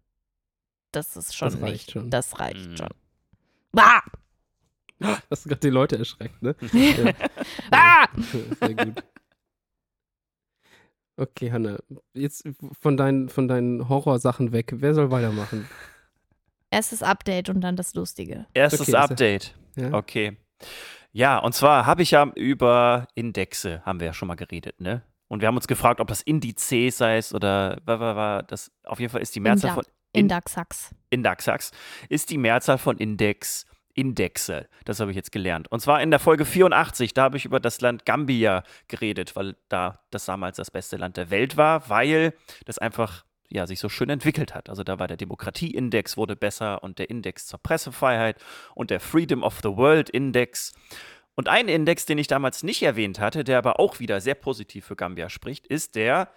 das 0.92 1.16
ist 1.16 1.36
schon 1.36 1.50
Das 1.52 1.62
reicht 1.62 1.72
nicht, 1.74 1.92
schon. 1.92 2.10
das 2.10 2.40
reicht 2.40 2.70
Mhm. 2.72 2.78
schon. 2.78 2.90
Ah! 3.78 4.02
Hast 5.30 5.46
du 5.46 5.50
gerade 5.50 5.62
die 5.62 5.70
Leute 5.70 5.98
erschreckt, 5.98 6.42
ne? 6.42 6.56
Ah! 7.72 8.06
Sehr 8.60 8.74
gut. 8.76 9.04
Okay, 11.18 11.52
Hanna, 11.52 11.78
jetzt 12.14 12.46
von 12.82 12.98
deinen, 12.98 13.30
von 13.30 13.48
deinen 13.48 13.88
Horrorsachen 13.88 14.52
weg. 14.52 14.74
Wer 14.76 14.94
soll 14.94 15.12
weitermachen? 15.12 15.68
Erstes 16.72 17.02
Update 17.04 17.48
und 17.50 17.62
dann 17.62 17.78
das 17.78 17.94
Lustige. 17.94 18.48
Erstes 18.54 18.82
Okay, 18.82 18.96
Update. 18.96 19.56
Ja? 19.75 19.94
Okay. 19.94 20.38
Ja, 21.12 21.38
und 21.38 21.54
zwar 21.54 21.86
habe 21.86 22.01
ich 22.01 22.12
ja 22.12 22.30
über 22.36 23.07
Indexe, 23.16 23.81
haben 23.86 24.00
wir 24.00 24.07
ja 24.07 24.13
schon 24.13 24.27
mal 24.27 24.36
geredet, 24.36 24.81
ne? 24.81 25.01
Und 25.27 25.42
wir 25.42 25.48
haben 25.48 25.56
uns 25.56 25.68
gefragt, 25.68 26.00
ob 26.00 26.07
das 26.07 26.22
Indizes 26.22 27.01
heißt 27.01 27.33
oder 27.33 27.77
das 28.48 28.72
auf 28.83 29.00
jeden 29.00 29.12
Fall 29.12 29.22
ist 29.22 29.33
die 29.36 29.39
Mehrzahl 29.39 29.72
Inda- 29.72 29.74
von 29.75 29.83
In- 30.13 30.19
Indaxax. 30.22 30.95
Indaxax, 31.10 31.72
ist 32.10 32.30
die 32.30 32.38
Mehrzahl 32.38 32.77
von 32.77 32.98
Index 32.98 33.66
Indexe. 33.98 34.68
Das 34.83 35.00
habe 35.00 35.12
ich 35.12 35.16
jetzt 35.16 35.31
gelernt. 35.31 35.69
Und 35.72 35.80
zwar 35.80 36.01
in 36.01 36.12
der 36.12 36.19
Folge 36.19 36.44
84, 36.45 37.13
da 37.13 37.24
habe 37.24 37.38
ich 37.38 37.45
über 37.45 37.60
das 37.62 37.80
Land 37.81 38.06
Gambia 38.06 38.63
geredet, 38.89 39.36
weil 39.38 39.56
da 39.69 40.00
das 40.12 40.25
damals 40.25 40.57
das 40.57 40.69
beste 40.69 40.98
Land 40.98 41.16
der 41.18 41.30
Welt 41.31 41.56
war, 41.57 41.89
weil 41.89 42.33
das 42.66 42.77
einfach 42.77 43.25
ja, 43.50 43.68
sich 43.68 43.80
so 43.80 43.89
schön 43.89 44.09
entwickelt 44.09 44.53
hat. 44.56 44.69
Also 44.69 44.83
da 44.83 45.00
war 45.00 45.07
der 45.07 45.18
Demokratieindex 45.18 46.18
wurde 46.18 46.36
besser 46.36 46.83
und 46.83 47.00
der 47.00 47.09
Index 47.09 47.47
zur 47.47 47.59
Pressefreiheit 47.59 48.38
und 48.74 48.89
der 48.89 49.00
Freedom 49.00 49.44
of 49.44 49.59
the 49.63 49.69
World 49.75 50.09
Index. 50.09 50.74
Und 51.36 51.47
ein 51.50 51.68
Index, 51.68 52.06
den 52.06 52.18
ich 52.18 52.27
damals 52.27 52.63
nicht 52.63 52.81
erwähnt 52.81 53.19
hatte, 53.19 53.44
der 53.44 53.57
aber 53.57 53.80
auch 53.80 54.00
wieder 54.00 54.21
sehr 54.21 54.36
positiv 54.36 54.86
für 54.86 54.95
Gambia 54.95 55.30
spricht, 55.30 55.68
ist 55.68 55.95
der 55.95 56.30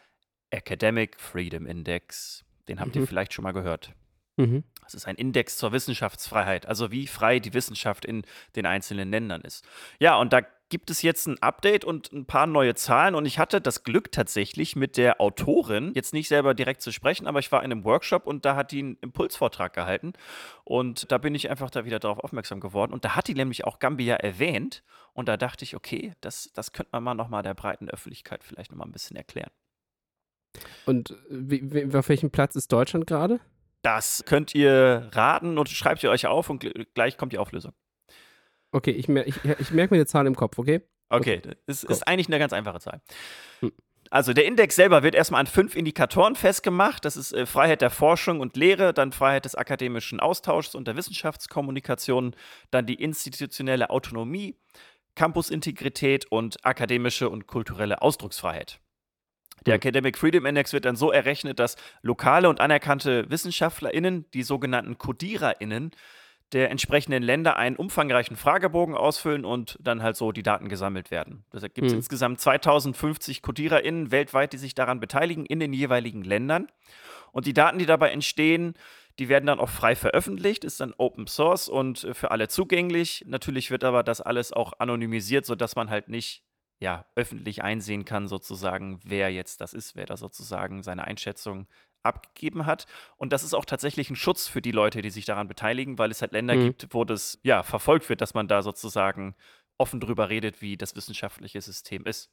Academic 0.50 1.20
Freedom 1.20 1.66
Index. 1.66 2.44
Den 2.68 2.80
habt 2.80 2.94
ihr 2.96 3.02
Mhm. 3.02 3.06
vielleicht 3.06 3.32
schon 3.32 3.44
mal 3.44 3.52
gehört. 3.52 3.92
Mhm. 4.38 4.64
Das 4.84 4.94
ist 4.94 5.06
ein 5.06 5.16
Index 5.16 5.58
zur 5.58 5.72
Wissenschaftsfreiheit, 5.72 6.64
also 6.66 6.90
wie 6.90 7.06
frei 7.06 7.40
die 7.40 7.52
Wissenschaft 7.52 8.06
in 8.06 8.22
den 8.56 8.64
einzelnen 8.64 9.10
Ländern 9.10 9.42
ist. 9.42 9.66
Ja, 9.98 10.16
und 10.16 10.32
da 10.32 10.40
gibt 10.70 10.90
es 10.90 11.02
jetzt 11.02 11.26
ein 11.26 11.42
Update 11.42 11.84
und 11.84 12.12
ein 12.12 12.26
paar 12.26 12.46
neue 12.46 12.74
Zahlen 12.74 13.14
und 13.14 13.26
ich 13.26 13.38
hatte 13.38 13.60
das 13.60 13.84
Glück 13.84 14.12
tatsächlich 14.12 14.76
mit 14.76 14.96
der 14.96 15.20
Autorin, 15.20 15.92
jetzt 15.94 16.12
nicht 16.12 16.28
selber 16.28 16.54
direkt 16.54 16.82
zu 16.82 16.92
sprechen, 16.92 17.26
aber 17.26 17.38
ich 17.38 17.50
war 17.52 17.62
in 17.64 17.72
einem 17.72 17.84
Workshop 17.84 18.26
und 18.26 18.44
da 18.44 18.54
hat 18.54 18.72
die 18.72 18.78
einen 18.80 18.98
Impulsvortrag 19.00 19.72
gehalten 19.72 20.12
und 20.64 21.10
da 21.10 21.18
bin 21.18 21.34
ich 21.34 21.50
einfach 21.50 21.70
da 21.70 21.84
wieder 21.84 21.98
darauf 21.98 22.18
aufmerksam 22.20 22.60
geworden 22.60 22.92
und 22.92 23.04
da 23.04 23.16
hat 23.16 23.28
die 23.28 23.34
nämlich 23.34 23.64
auch 23.64 23.78
Gambia 23.78 24.16
erwähnt 24.16 24.82
und 25.14 25.28
da 25.28 25.36
dachte 25.36 25.64
ich, 25.64 25.74
okay, 25.74 26.14
das, 26.20 26.50
das 26.54 26.72
könnte 26.72 26.90
man 26.92 27.02
mal 27.02 27.14
nochmal 27.14 27.42
der 27.42 27.54
breiten 27.54 27.90
Öffentlichkeit 27.90 28.44
vielleicht 28.44 28.70
nochmal 28.70 28.88
ein 28.88 28.92
bisschen 28.92 29.16
erklären. 29.16 29.50
Und 30.86 31.14
wie, 31.28 31.72
wie, 31.72 31.96
auf 31.96 32.08
welchem 32.08 32.30
Platz 32.30 32.56
ist 32.56 32.72
Deutschland 32.72 33.06
gerade? 33.06 33.40
Das 33.82 34.24
könnt 34.26 34.54
ihr 34.54 35.08
raten 35.12 35.58
und 35.58 35.68
schreibt 35.68 36.02
ihr 36.02 36.10
euch 36.10 36.26
auf 36.26 36.50
und 36.50 36.64
gl- 36.64 36.86
gleich 36.94 37.16
kommt 37.16 37.32
die 37.32 37.38
Auflösung. 37.38 37.72
Okay, 38.72 38.90
ich, 38.90 39.08
mer 39.08 39.26
ich, 39.26 39.36
ich 39.44 39.70
merke 39.70 39.94
mir 39.94 40.00
die 40.00 40.06
Zahl 40.06 40.26
im 40.26 40.34
Kopf, 40.34 40.58
okay? 40.58 40.82
Okay, 41.08 41.40
es 41.66 41.84
ist 41.84 42.06
eigentlich 42.06 42.28
eine 42.28 42.38
ganz 42.38 42.52
einfache 42.52 42.80
Zahl. 42.80 43.00
Hm. 43.60 43.72
Also 44.10 44.32
der 44.32 44.46
Index 44.46 44.74
selber 44.74 45.02
wird 45.02 45.14
erstmal 45.14 45.40
an 45.40 45.46
fünf 45.46 45.76
Indikatoren 45.76 46.34
festgemacht. 46.34 47.04
Das 47.04 47.16
ist 47.16 47.32
äh, 47.32 47.44
Freiheit 47.46 47.82
der 47.82 47.90
Forschung 47.90 48.40
und 48.40 48.56
Lehre, 48.56 48.94
dann 48.94 49.12
Freiheit 49.12 49.44
des 49.44 49.54
akademischen 49.54 50.18
Austauschs 50.18 50.74
und 50.74 50.88
der 50.88 50.96
Wissenschaftskommunikation, 50.96 52.34
dann 52.70 52.86
die 52.86 52.94
institutionelle 52.94 53.90
Autonomie, 53.90 54.58
Campusintegrität 55.14 56.26
und 56.30 56.64
akademische 56.64 57.28
und 57.28 57.46
kulturelle 57.46 58.00
Ausdrucksfreiheit. 58.00 58.80
Der 59.66 59.74
Hm. 59.74 59.78
Academic 59.78 60.18
Freedom 60.18 60.46
Index 60.46 60.72
wird 60.72 60.84
dann 60.84 60.96
so 60.96 61.10
errechnet, 61.10 61.58
dass 61.58 61.76
lokale 62.02 62.48
und 62.48 62.60
anerkannte 62.60 63.30
WissenschaftlerInnen, 63.30 64.26
die 64.32 64.42
sogenannten 64.42 64.98
CodiererInnen, 64.98 65.92
der 66.52 66.70
entsprechenden 66.70 67.22
Länder 67.22 67.56
einen 67.56 67.76
umfangreichen 67.76 68.36
Fragebogen 68.36 68.94
ausfüllen 68.94 69.44
und 69.44 69.76
dann 69.80 70.02
halt 70.02 70.16
so 70.16 70.32
die 70.32 70.42
Daten 70.42 70.68
gesammelt 70.68 71.10
werden. 71.10 71.44
Das 71.50 71.62
gibt 71.62 71.86
es 71.86 71.92
Hm. 71.92 71.98
insgesamt 71.98 72.40
2050 72.40 73.42
CodiererInnen 73.42 74.10
weltweit, 74.10 74.52
die 74.54 74.58
sich 74.58 74.74
daran 74.74 74.98
beteiligen 75.00 75.44
in 75.44 75.60
den 75.60 75.72
jeweiligen 75.74 76.22
Ländern. 76.22 76.68
Und 77.32 77.46
die 77.46 77.52
Daten, 77.52 77.78
die 77.78 77.84
dabei 77.84 78.10
entstehen, 78.10 78.72
die 79.18 79.28
werden 79.28 79.46
dann 79.46 79.60
auch 79.60 79.68
frei 79.68 79.94
veröffentlicht, 79.96 80.64
ist 80.64 80.80
dann 80.80 80.94
Open 80.96 81.26
Source 81.26 81.68
und 81.68 82.04
äh, 82.04 82.14
für 82.14 82.30
alle 82.30 82.48
zugänglich. 82.48 83.24
Natürlich 83.26 83.70
wird 83.70 83.84
aber 83.84 84.02
das 84.02 84.20
alles 84.20 84.52
auch 84.52 84.72
anonymisiert, 84.78 85.44
sodass 85.44 85.76
man 85.76 85.90
halt 85.90 86.08
nicht 86.08 86.44
ja, 86.80 87.06
öffentlich 87.16 87.62
einsehen 87.62 88.04
kann, 88.04 88.28
sozusagen, 88.28 89.00
wer 89.04 89.32
jetzt 89.32 89.60
das 89.60 89.74
ist, 89.74 89.96
wer 89.96 90.06
da 90.06 90.16
sozusagen 90.16 90.82
seine 90.82 91.04
Einschätzung 91.04 91.66
abgegeben 92.04 92.66
hat. 92.66 92.86
Und 93.16 93.32
das 93.32 93.42
ist 93.42 93.54
auch 93.54 93.64
tatsächlich 93.64 94.10
ein 94.10 94.16
Schutz 94.16 94.46
für 94.46 94.62
die 94.62 94.70
Leute, 94.70 95.02
die 95.02 95.10
sich 95.10 95.24
daran 95.24 95.48
beteiligen, 95.48 95.98
weil 95.98 96.10
es 96.10 96.22
halt 96.22 96.32
Länder 96.32 96.54
Mhm. 96.54 96.64
gibt, 96.66 96.94
wo 96.94 97.04
das 97.04 97.38
ja 97.42 97.62
verfolgt 97.62 98.08
wird, 98.08 98.20
dass 98.20 98.34
man 98.34 98.46
da 98.48 98.62
sozusagen 98.62 99.34
offen 99.76 100.00
drüber 100.00 100.28
redet, 100.28 100.62
wie 100.62 100.76
das 100.76 100.94
wissenschaftliche 100.96 101.60
System 101.60 102.04
ist. 102.06 102.30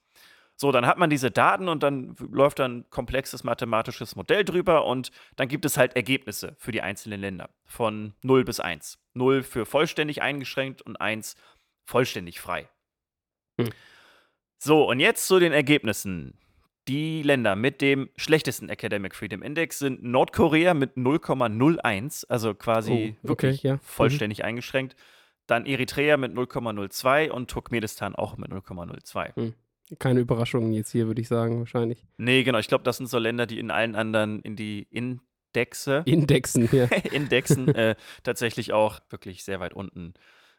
So, 0.57 0.71
dann 0.71 0.85
hat 0.85 0.97
man 0.97 1.09
diese 1.09 1.31
Daten 1.31 1.67
und 1.67 1.83
dann 1.83 2.15
läuft 2.17 2.59
dann 2.59 2.77
ein 2.79 2.89
komplexes 2.89 3.43
mathematisches 3.43 4.15
Modell 4.15 4.45
drüber 4.45 4.85
und 4.85 5.11
dann 5.35 5.49
gibt 5.49 5.65
es 5.65 5.75
halt 5.77 5.95
Ergebnisse 5.97 6.55
für 6.59 6.71
die 6.71 6.81
einzelnen 6.81 7.19
Länder 7.19 7.49
von 7.65 8.13
0 8.23 8.45
bis 8.45 8.61
1. 8.61 8.99
0 9.15 9.43
für 9.43 9.65
vollständig 9.65 10.21
eingeschränkt 10.21 10.81
und 10.81 10.95
1 11.01 11.35
vollständig 11.83 12.39
frei. 12.39 12.69
Hm. 13.59 13.69
So, 14.65 14.89
und 14.89 15.00
jetzt 15.00 15.27
zu 15.27 15.38
den 15.38 15.53
Ergebnissen. 15.53 16.34
Die 16.88 17.22
Länder 17.22 17.55
mit 17.55 17.81
dem 17.81 18.10
schlechtesten 18.15 18.67
Academic 18.67 19.13
Freedom 19.13 19.43
Index 19.43 19.77
sind 19.77 20.03
Nordkorea 20.03 20.74
mit 20.74 20.98
0,01, 20.98 22.25
also 22.29 22.55
quasi 22.55 22.91
oh, 22.91 22.95
okay, 22.95 23.15
wirklich 23.22 23.62
ja. 23.62 23.75
Mhm. 23.75 23.79
vollständig 23.84 24.39
mhm. 24.39 24.45
eingeschränkt. 24.45 24.95
Dann 25.45 25.67
Eritrea 25.67 26.17
mit 26.17 26.34
0,02 26.34 27.29
und 27.29 27.48
Turkmenistan 27.48 28.15
auch 28.15 28.38
mit 28.38 28.50
0,02. 28.50 29.39
Mhm. 29.39 29.53
Keine 30.00 30.22
Überraschungen 30.22 30.74
jetzt 30.74 30.91
hier, 30.91 31.05
würde 31.05 31.22
ich 31.22 31.27
sagen, 31.27 31.60
wahrscheinlich. 31.60 32.03
Nee, 32.17 32.41
genau. 32.41 32.57
Ich 32.57 32.67
glaube, 32.67 32.84
das 32.84 32.98
sind 32.98 33.05
so 33.05 33.19
Länder, 33.19 33.45
die 33.45 33.60
in 33.60 33.69
allen 33.69 33.95
anderen 33.95 34.41
in 34.41 34.55
die 34.55 34.88
Indexe. 34.89 36.01
Indexen, 36.05 36.67
ja. 36.72 36.86
Indexen 37.12 37.67
äh, 37.75 37.95
tatsächlich 38.24 38.74
auch 38.74 39.00
wirklich 39.12 39.43
sehr 39.43 39.60
weit 39.60 39.75
unten 39.75 40.15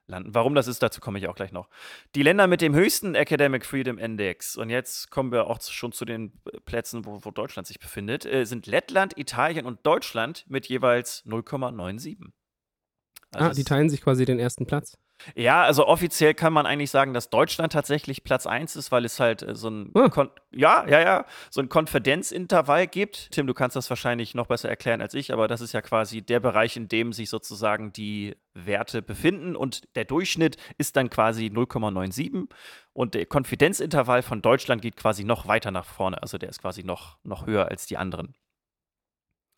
landen. 0.09 0.35
Warum 0.35 0.55
das 0.55 0.67
ist, 0.67 0.83
dazu 0.83 1.01
komme 1.01 1.19
ich 1.19 1.29
auch 1.29 1.35
gleich 1.35 1.53
noch. 1.53 1.69
Die 2.15 2.23
Länder 2.23 2.47
mit 2.47 2.61
dem 2.61 2.75
höchsten 2.75 3.15
Academic 3.15 3.65
Freedom 3.65 3.99
Index, 3.99 4.57
und 4.57 4.71
jetzt 4.71 5.11
kommen 5.11 5.33
wir 5.33 5.47
auch 5.47 5.61
schon 5.61 5.93
zu 5.93 6.05
den 6.05 6.33
Plätzen, 6.65 7.05
wo, 7.05 7.25
wo 7.25 7.31
Deutschland 7.31 7.67
sich 7.67 7.79
befindet, 7.79 8.25
äh, 8.27 8.45
sind 8.45 8.67
Lettland, 8.67 9.19
Italien 9.19 9.67
und 9.67 9.85
Deutschland 9.85 10.45
mit 10.49 10.67
jeweils 10.67 11.25
0,97. 11.27 12.19
Also 13.33 13.51
ah, 13.51 13.53
die 13.53 13.65
teilen 13.65 13.91
sich 13.91 14.03
quasi 14.03 14.25
den 14.25 14.39
ersten 14.39 14.67
Platz. 14.67 14.97
Ja, 15.35 15.63
also 15.63 15.87
offiziell 15.87 16.35
kann 16.35 16.53
man 16.53 16.67
eigentlich 16.67 16.91
sagen, 16.91 17.15
dass 17.15 17.31
Deutschland 17.31 17.73
tatsächlich 17.73 18.23
Platz 18.23 18.47
1 18.47 18.77
ist, 18.77 18.93
weil 18.93 19.05
es 19.05 19.19
halt 19.19 19.43
äh, 19.43 19.55
so 19.55 19.69
ein 19.69 19.93
hm. 19.95 20.31
ja, 20.53 20.87
ja, 20.89 21.01
ja, 21.01 21.25
so 21.51 21.61
ein 21.61 21.69
Konfidenzintervall 21.69 22.87
gibt. 22.87 23.31
Tim, 23.33 23.47
du 23.47 23.55
kannst 23.55 23.77
das 23.77 23.89
wahrscheinlich 23.91 24.35
noch 24.35 24.47
besser 24.47 24.69
erklären 24.69 25.01
als 25.01 25.15
ich, 25.15 25.33
aber 25.33 25.49
das 25.49 25.61
ist 25.61 25.73
ja 25.73 25.83
quasi 25.83 26.23
der 26.23 26.41
Bereich, 26.41 26.77
in 26.77 26.89
dem 26.89 27.13
sich 27.13 27.31
sozusagen 27.31 27.93
die 27.93 28.37
Werte 28.55 29.03
befinden 29.03 29.57
und 29.57 29.83
der 29.97 30.05
Durchschnitt 30.05 30.57
ist 30.79 30.97
dann 30.97 31.11
quasi 31.11 31.47
0,97 31.47 32.49
und 32.93 33.15
der 33.15 33.27
Konfidenzintervall 33.27 34.23
von 34.23 34.43
Deutschland 34.43 34.83
geht 34.83 34.97
quasi 34.97 35.25
noch 35.25 35.47
weiter 35.47 35.71
nach 35.71 35.85
vorne, 35.85 36.23
also 36.23 36.39
der 36.39 36.49
ist 36.49 36.61
quasi 36.61 36.85
noch, 36.85 37.19
noch 37.23 37.47
höher 37.47 37.69
als 37.69 37.87
die 37.87 37.97
anderen. 37.97 38.35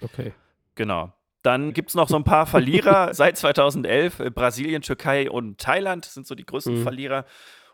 Okay. 0.03 0.33
Genau. 0.75 1.13
Dann 1.43 1.73
gibt 1.73 1.91
es 1.91 1.95
noch 1.95 2.09
so 2.09 2.17
ein 2.17 2.25
paar 2.25 2.47
Verlierer 2.47 3.13
seit 3.15 3.37
2011. 3.37 4.21
Äh, 4.21 4.31
Brasilien, 4.31 4.83
Türkei 4.83 5.31
und 5.31 5.59
Thailand 5.59 6.05
sind 6.05 6.27
so 6.27 6.35
die 6.35 6.47
größten 6.47 6.81
mhm. 6.81 6.83
Verlierer. 6.83 7.25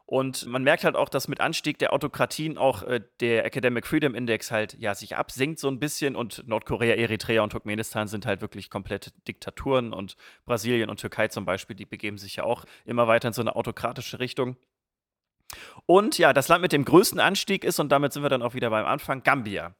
Und 0.06 0.44
man 0.46 0.62
merkt 0.62 0.84
halt 0.84 0.96
auch, 0.96 1.08
dass 1.08 1.28
mit 1.28 1.40
Anstieg 1.40 1.78
der 1.78 1.94
Autokratien 1.94 2.58
auch 2.58 2.82
äh, 2.82 3.00
der 3.20 3.46
Academic 3.46 3.86
Freedom 3.86 4.14
Index 4.14 4.50
halt 4.50 4.76
ja 4.78 4.94
sich 4.94 5.16
absenkt 5.16 5.58
so 5.58 5.68
ein 5.68 5.78
bisschen 5.78 6.14
und 6.14 6.46
Nordkorea, 6.46 6.94
Eritrea 6.94 7.42
und 7.42 7.50
Turkmenistan 7.50 8.06
sind 8.06 8.26
halt 8.26 8.42
wirklich 8.42 8.68
komplette 8.68 9.12
Diktaturen 9.26 9.94
und 9.94 10.16
Brasilien 10.44 10.90
und 10.90 11.00
Türkei 11.00 11.28
zum 11.28 11.46
Beispiel, 11.46 11.74
die 11.74 11.86
begeben 11.86 12.18
sich 12.18 12.36
ja 12.36 12.44
auch 12.44 12.66
immer 12.84 13.08
weiter 13.08 13.28
in 13.28 13.34
so 13.34 13.40
eine 13.40 13.56
autokratische 13.56 14.18
Richtung. 14.18 14.56
Und 15.86 16.18
ja, 16.18 16.32
das 16.32 16.48
Land 16.48 16.62
mit 16.62 16.72
dem 16.72 16.84
größten 16.84 17.20
Anstieg 17.20 17.64
ist, 17.64 17.78
und 17.78 17.90
damit 17.90 18.12
sind 18.12 18.22
wir 18.22 18.30
dann 18.30 18.42
auch 18.42 18.54
wieder 18.54 18.70
beim 18.70 18.86
Anfang, 18.86 19.22
Gambia. 19.22 19.74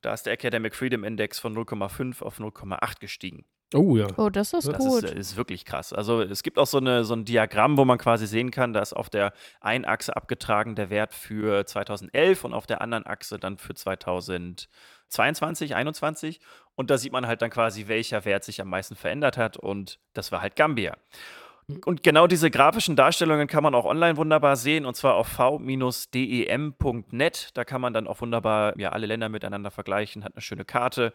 Da 0.00 0.14
ist 0.14 0.24
der 0.24 0.32
Academic 0.32 0.74
Freedom 0.74 1.04
Index 1.04 1.38
von 1.38 1.54
0,5 1.54 2.22
auf 2.22 2.38
0,8 2.38 3.00
gestiegen. 3.00 3.44
Oh 3.72 3.96
ja. 3.96 4.08
Oh, 4.16 4.30
das 4.30 4.52
ist 4.52 4.66
das 4.66 4.78
gut. 4.78 5.04
Das 5.04 5.12
ist, 5.12 5.18
ist, 5.18 5.36
wirklich 5.36 5.64
krass. 5.64 5.92
Also 5.92 6.22
es 6.22 6.42
gibt 6.42 6.58
auch 6.58 6.66
so, 6.66 6.78
eine, 6.78 7.04
so 7.04 7.14
ein 7.14 7.24
Diagramm, 7.24 7.76
wo 7.76 7.84
man 7.84 7.98
quasi 7.98 8.26
sehen 8.26 8.50
kann, 8.50 8.72
da 8.72 8.80
ist 8.80 8.92
auf 8.92 9.10
der 9.10 9.32
einen 9.60 9.84
Achse 9.84 10.16
abgetragen 10.16 10.74
der 10.74 10.90
Wert 10.90 11.14
für 11.14 11.64
2011 11.64 12.44
und 12.44 12.52
auf 12.52 12.66
der 12.66 12.80
anderen 12.80 13.06
Achse 13.06 13.38
dann 13.38 13.58
für 13.58 13.74
2022, 13.74 14.68
2021. 15.08 16.40
Und 16.74 16.90
da 16.90 16.98
sieht 16.98 17.12
man 17.12 17.28
halt 17.28 17.42
dann 17.42 17.50
quasi, 17.50 17.86
welcher 17.86 18.24
Wert 18.24 18.42
sich 18.42 18.60
am 18.60 18.68
meisten 18.68 18.96
verändert 18.96 19.36
hat. 19.36 19.56
Und 19.56 20.00
das 20.14 20.32
war 20.32 20.40
halt 20.40 20.56
Gambia. 20.56 20.96
Und 21.84 22.02
genau 22.02 22.26
diese 22.26 22.50
grafischen 22.50 22.96
Darstellungen 22.96 23.46
kann 23.46 23.62
man 23.62 23.74
auch 23.74 23.84
online 23.84 24.16
wunderbar 24.16 24.56
sehen, 24.56 24.86
und 24.86 24.96
zwar 24.96 25.14
auf 25.14 25.28
v-dem.net. 25.28 25.68
Da 27.54 27.64
kann 27.64 27.80
man 27.80 27.92
dann 27.92 28.06
auch 28.06 28.20
wunderbar 28.20 28.78
ja, 28.78 28.90
alle 28.90 29.06
Länder 29.06 29.28
miteinander 29.28 29.70
vergleichen, 29.70 30.24
hat 30.24 30.34
eine 30.34 30.42
schöne 30.42 30.64
Karte. 30.64 31.12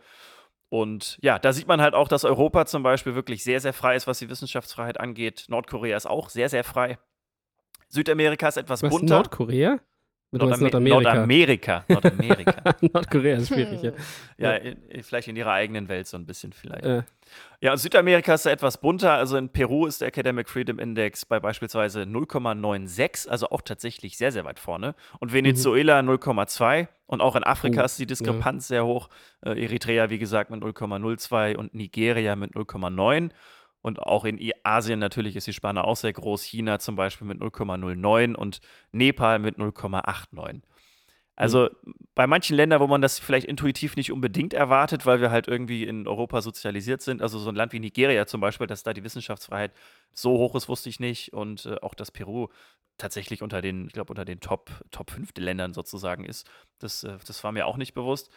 Und 0.69 1.17
ja, 1.21 1.39
da 1.39 1.53
sieht 1.53 1.67
man 1.67 1.81
halt 1.81 1.93
auch, 1.93 2.07
dass 2.07 2.25
Europa 2.25 2.65
zum 2.65 2.83
Beispiel 2.83 3.15
wirklich 3.15 3.43
sehr, 3.43 3.59
sehr 3.59 3.74
frei 3.74 3.95
ist, 3.95 4.07
was 4.07 4.19
die 4.19 4.29
Wissenschaftsfreiheit 4.29 5.00
angeht. 5.00 5.45
Nordkorea 5.47 5.95
ist 5.95 6.05
auch 6.07 6.29
sehr, 6.29 6.50
sehr 6.50 6.63
frei. 6.63 6.97
Südamerika 7.88 8.47
ist 8.47 8.57
etwas 8.57 8.83
was, 8.83 8.89
bunter. 8.89 9.15
Nordkorea? 9.15 9.79
Nordam 10.32 10.60
Nordamerika. 10.60 11.86
Nordamerika. 11.88 12.75
Nordkorea 12.94 13.38
ist 13.38 13.50
schwierig, 13.50 13.82
ja. 13.82 13.91
Ja, 14.38 14.51
in, 14.55 14.77
vielleicht 15.03 15.27
in 15.27 15.36
ihrer 15.36 15.53
eigenen 15.53 15.88
Welt 15.88 16.08
so 16.08 16.17
ein 16.17 16.25
bisschen 16.25 16.51
vielleicht. 16.51 16.86
Äh. 16.86 17.03
Ja, 17.62 17.77
Südamerika 17.77 18.34
ist 18.34 18.46
etwas 18.46 18.79
bunter. 18.79 19.13
Also 19.13 19.38
in 19.38 19.50
Peru 19.50 19.86
ist 19.86 20.01
der 20.01 20.10
Academic 20.10 20.50
Freedom 20.50 20.77
Index 20.77 21.25
bei 21.25 21.39
beispielsweise 21.39 22.01
0,96, 22.03 23.29
also 23.29 23.50
auch 23.50 23.62
tatsächlich 23.62 24.17
sehr, 24.17 24.32
sehr 24.32 24.46
weit 24.46 24.60
vorne. 24.60 24.94
Und 25.20 25.34
Venezuela 25.34 26.01
mhm. 26.01 26.12
0,2. 26.12 26.88
Und 27.08 27.22
auch 27.22 27.36
in 27.36 27.44
Afrika 27.44 27.82
oh, 27.82 27.86
ist 27.86 28.00
die 28.00 28.08
Diskrepanz 28.08 28.70
ja. 28.70 28.75
sehr 28.75 28.86
hoch. 28.86 29.10
Äh, 29.41 29.63
Eritrea, 29.63 30.10
wie 30.10 30.17
gesagt, 30.17 30.50
mit 30.50 30.62
0,02 30.62 31.55
und 31.55 31.74
Nigeria 31.75 32.36
mit 32.36 32.53
0,9. 32.53 33.29
Und 33.86 34.01
auch 34.01 34.25
in 34.25 34.39
Asien 34.63 34.98
natürlich 34.98 35.36
ist 35.36 35.46
die 35.46 35.54
Spanne 35.54 35.84
auch 35.84 35.96
sehr 35.96 36.12
groß. 36.12 36.42
China 36.42 36.80
zum 36.80 36.96
Beispiel 36.96 37.27
mit 37.27 37.39
0,09 37.39 38.34
und 38.34 38.60
Nepal 38.92 39.38
mit 39.38 39.58
0,89. 39.60 40.63
Also 41.36 41.70
mhm. 41.84 41.94
bei 42.15 42.25
manchen 42.25 42.56
Ländern, 42.56 42.80
wo 42.80 42.88
man 42.88 43.04
das 43.04 43.20
vielleicht 43.20 43.46
intuitiv 43.46 43.96
nicht 43.96 44.12
unbedingt 44.12 44.56
erwartet, 44.56 45.06
weil 45.06 45.22
wir 45.22 45.30
halt 45.30 45.48
irgendwie 45.48 45.84
in 45.84 46.08
Europa 46.08 46.42
sozialisiert 46.42 47.04
sind, 47.04 47.22
also 47.22 47.38
so 47.38 47.50
ein 47.50 47.56
Land 47.56 47.74
wie 47.74 47.80
Nigeria 47.80 48.25
zum 48.25 48.42
Beispiel, 48.42 48.65
dass 48.65 48.82
da 48.82 48.92
die 48.92 49.04
Wissenschaftsfreiheit 49.04 49.72
so 50.13 50.32
hoch 50.32 50.56
ist, 50.56 50.68
wusste 50.68 50.89
ich 50.89 51.00
nicht. 51.00 51.34
Und 51.34 51.68
äh, 51.68 51.75
auch 51.84 51.94
dass 51.94 52.10
Peru 52.10 52.48
tatsächlich 52.98 53.44
unter 53.44 53.62
den, 53.62 53.86
ich 53.86 53.94
glaube, 53.94 54.12
unter 54.12 54.25
den 54.25 54.39
Top, 54.39 54.72
Top 54.89 55.12
5 55.12 55.30
Ländern 55.38 55.75
sozusagen 55.75 56.25
ist. 56.25 56.50
Das, 56.80 57.04
äh, 57.04 57.20
das 57.27 57.44
war 57.44 57.51
mir 57.51 57.68
auch 57.68 57.77
nicht 57.77 57.94
bewusst. 57.94 58.32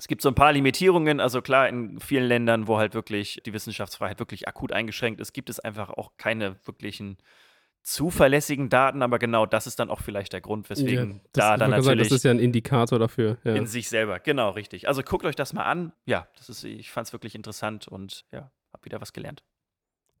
Es 0.00 0.08
gibt 0.08 0.22
so 0.22 0.30
ein 0.30 0.34
paar 0.34 0.54
Limitierungen, 0.54 1.20
also 1.20 1.42
klar, 1.42 1.68
in 1.68 2.00
vielen 2.00 2.24
Ländern, 2.24 2.66
wo 2.66 2.78
halt 2.78 2.94
wirklich 2.94 3.42
die 3.44 3.52
Wissenschaftsfreiheit 3.52 4.18
wirklich 4.18 4.48
akut 4.48 4.72
eingeschränkt 4.72 5.20
ist, 5.20 5.34
gibt 5.34 5.50
es 5.50 5.60
einfach 5.60 5.90
auch 5.90 6.12
keine 6.16 6.56
wirklichen 6.64 7.18
zuverlässigen 7.82 8.70
Daten, 8.70 9.02
aber 9.02 9.18
genau 9.18 9.44
das 9.44 9.66
ist 9.66 9.78
dann 9.78 9.90
auch 9.90 10.00
vielleicht 10.00 10.32
der 10.32 10.40
Grund, 10.40 10.70
weswegen 10.70 11.12
ja, 11.12 11.20
da 11.32 11.56
dann 11.58 11.70
natürlich. 11.70 11.84
Sagen, 11.84 11.98
das 11.98 12.12
ist 12.12 12.24
ja 12.24 12.30
ein 12.30 12.38
Indikator 12.38 12.98
dafür. 12.98 13.36
Ja. 13.44 13.54
In 13.54 13.66
sich 13.66 13.90
selber, 13.90 14.20
genau, 14.20 14.48
richtig. 14.48 14.88
Also 14.88 15.02
guckt 15.02 15.26
euch 15.26 15.36
das 15.36 15.52
mal 15.52 15.64
an. 15.64 15.92
Ja, 16.06 16.28
das 16.38 16.48
ist, 16.48 16.64
ich 16.64 16.90
fand 16.90 17.06
es 17.06 17.12
wirklich 17.12 17.34
interessant 17.34 17.86
und 17.86 18.24
ja, 18.32 18.50
habe 18.72 18.84
wieder 18.86 19.02
was 19.02 19.12
gelernt. 19.12 19.42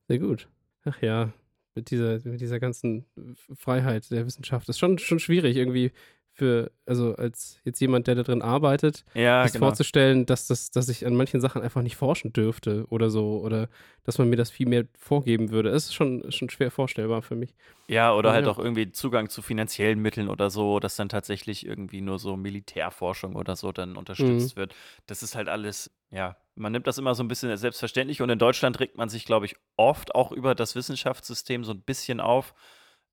Sehr 0.08 0.18
gut. 0.18 0.46
Ach 0.84 1.00
ja, 1.00 1.32
mit 1.74 1.90
dieser, 1.90 2.20
mit 2.24 2.42
dieser 2.42 2.60
ganzen 2.60 3.06
Freiheit 3.54 4.10
der 4.10 4.26
Wissenschaft. 4.26 4.68
Das 4.68 4.76
ist 4.76 4.80
schon, 4.80 4.98
schon 4.98 5.20
schwierig, 5.20 5.56
irgendwie 5.56 5.92
für, 6.40 6.72
also 6.86 7.14
als 7.16 7.60
jetzt 7.64 7.80
jemand, 7.80 8.06
der 8.06 8.14
da 8.14 8.22
drin 8.22 8.40
arbeitet, 8.40 9.04
ja, 9.12 9.42
sich 9.44 9.52
genau. 9.52 9.66
vorzustellen, 9.66 10.24
dass, 10.24 10.46
das, 10.46 10.70
dass 10.70 10.88
ich 10.88 11.06
an 11.06 11.14
manchen 11.14 11.38
Sachen 11.38 11.60
einfach 11.60 11.82
nicht 11.82 11.96
forschen 11.96 12.32
dürfte 12.32 12.86
oder 12.88 13.10
so, 13.10 13.40
oder 13.40 13.68
dass 14.04 14.16
man 14.16 14.30
mir 14.30 14.36
das 14.36 14.48
viel 14.50 14.66
mehr 14.66 14.86
vorgeben 14.98 15.50
würde, 15.50 15.68
ist 15.68 15.94
schon, 15.94 16.32
schon 16.32 16.48
schwer 16.48 16.70
vorstellbar 16.70 17.20
für 17.20 17.36
mich. 17.36 17.54
Ja, 17.88 18.14
oder 18.14 18.30
ja, 18.30 18.36
halt 18.36 18.46
ja. 18.46 18.52
auch 18.52 18.58
irgendwie 18.58 18.90
Zugang 18.90 19.28
zu 19.28 19.42
finanziellen 19.42 20.00
Mitteln 20.00 20.30
oder 20.30 20.48
so, 20.48 20.80
dass 20.80 20.96
dann 20.96 21.10
tatsächlich 21.10 21.66
irgendwie 21.66 22.00
nur 22.00 22.18
so 22.18 22.38
Militärforschung 22.38 23.36
oder 23.36 23.54
so 23.54 23.70
dann 23.70 23.98
unterstützt 23.98 24.56
mhm. 24.56 24.60
wird. 24.60 24.74
Das 25.06 25.22
ist 25.22 25.34
halt 25.34 25.50
alles, 25.50 25.90
ja, 26.10 26.38
man 26.54 26.72
nimmt 26.72 26.86
das 26.86 26.96
immer 26.96 27.14
so 27.14 27.22
ein 27.22 27.28
bisschen 27.28 27.54
selbstverständlich 27.54 28.22
und 28.22 28.30
in 28.30 28.38
Deutschland 28.38 28.80
regt 28.80 28.96
man 28.96 29.10
sich, 29.10 29.26
glaube 29.26 29.44
ich, 29.44 29.56
oft 29.76 30.14
auch 30.14 30.32
über 30.32 30.54
das 30.54 30.74
Wissenschaftssystem 30.74 31.64
so 31.64 31.72
ein 31.72 31.82
bisschen 31.82 32.18
auf 32.18 32.54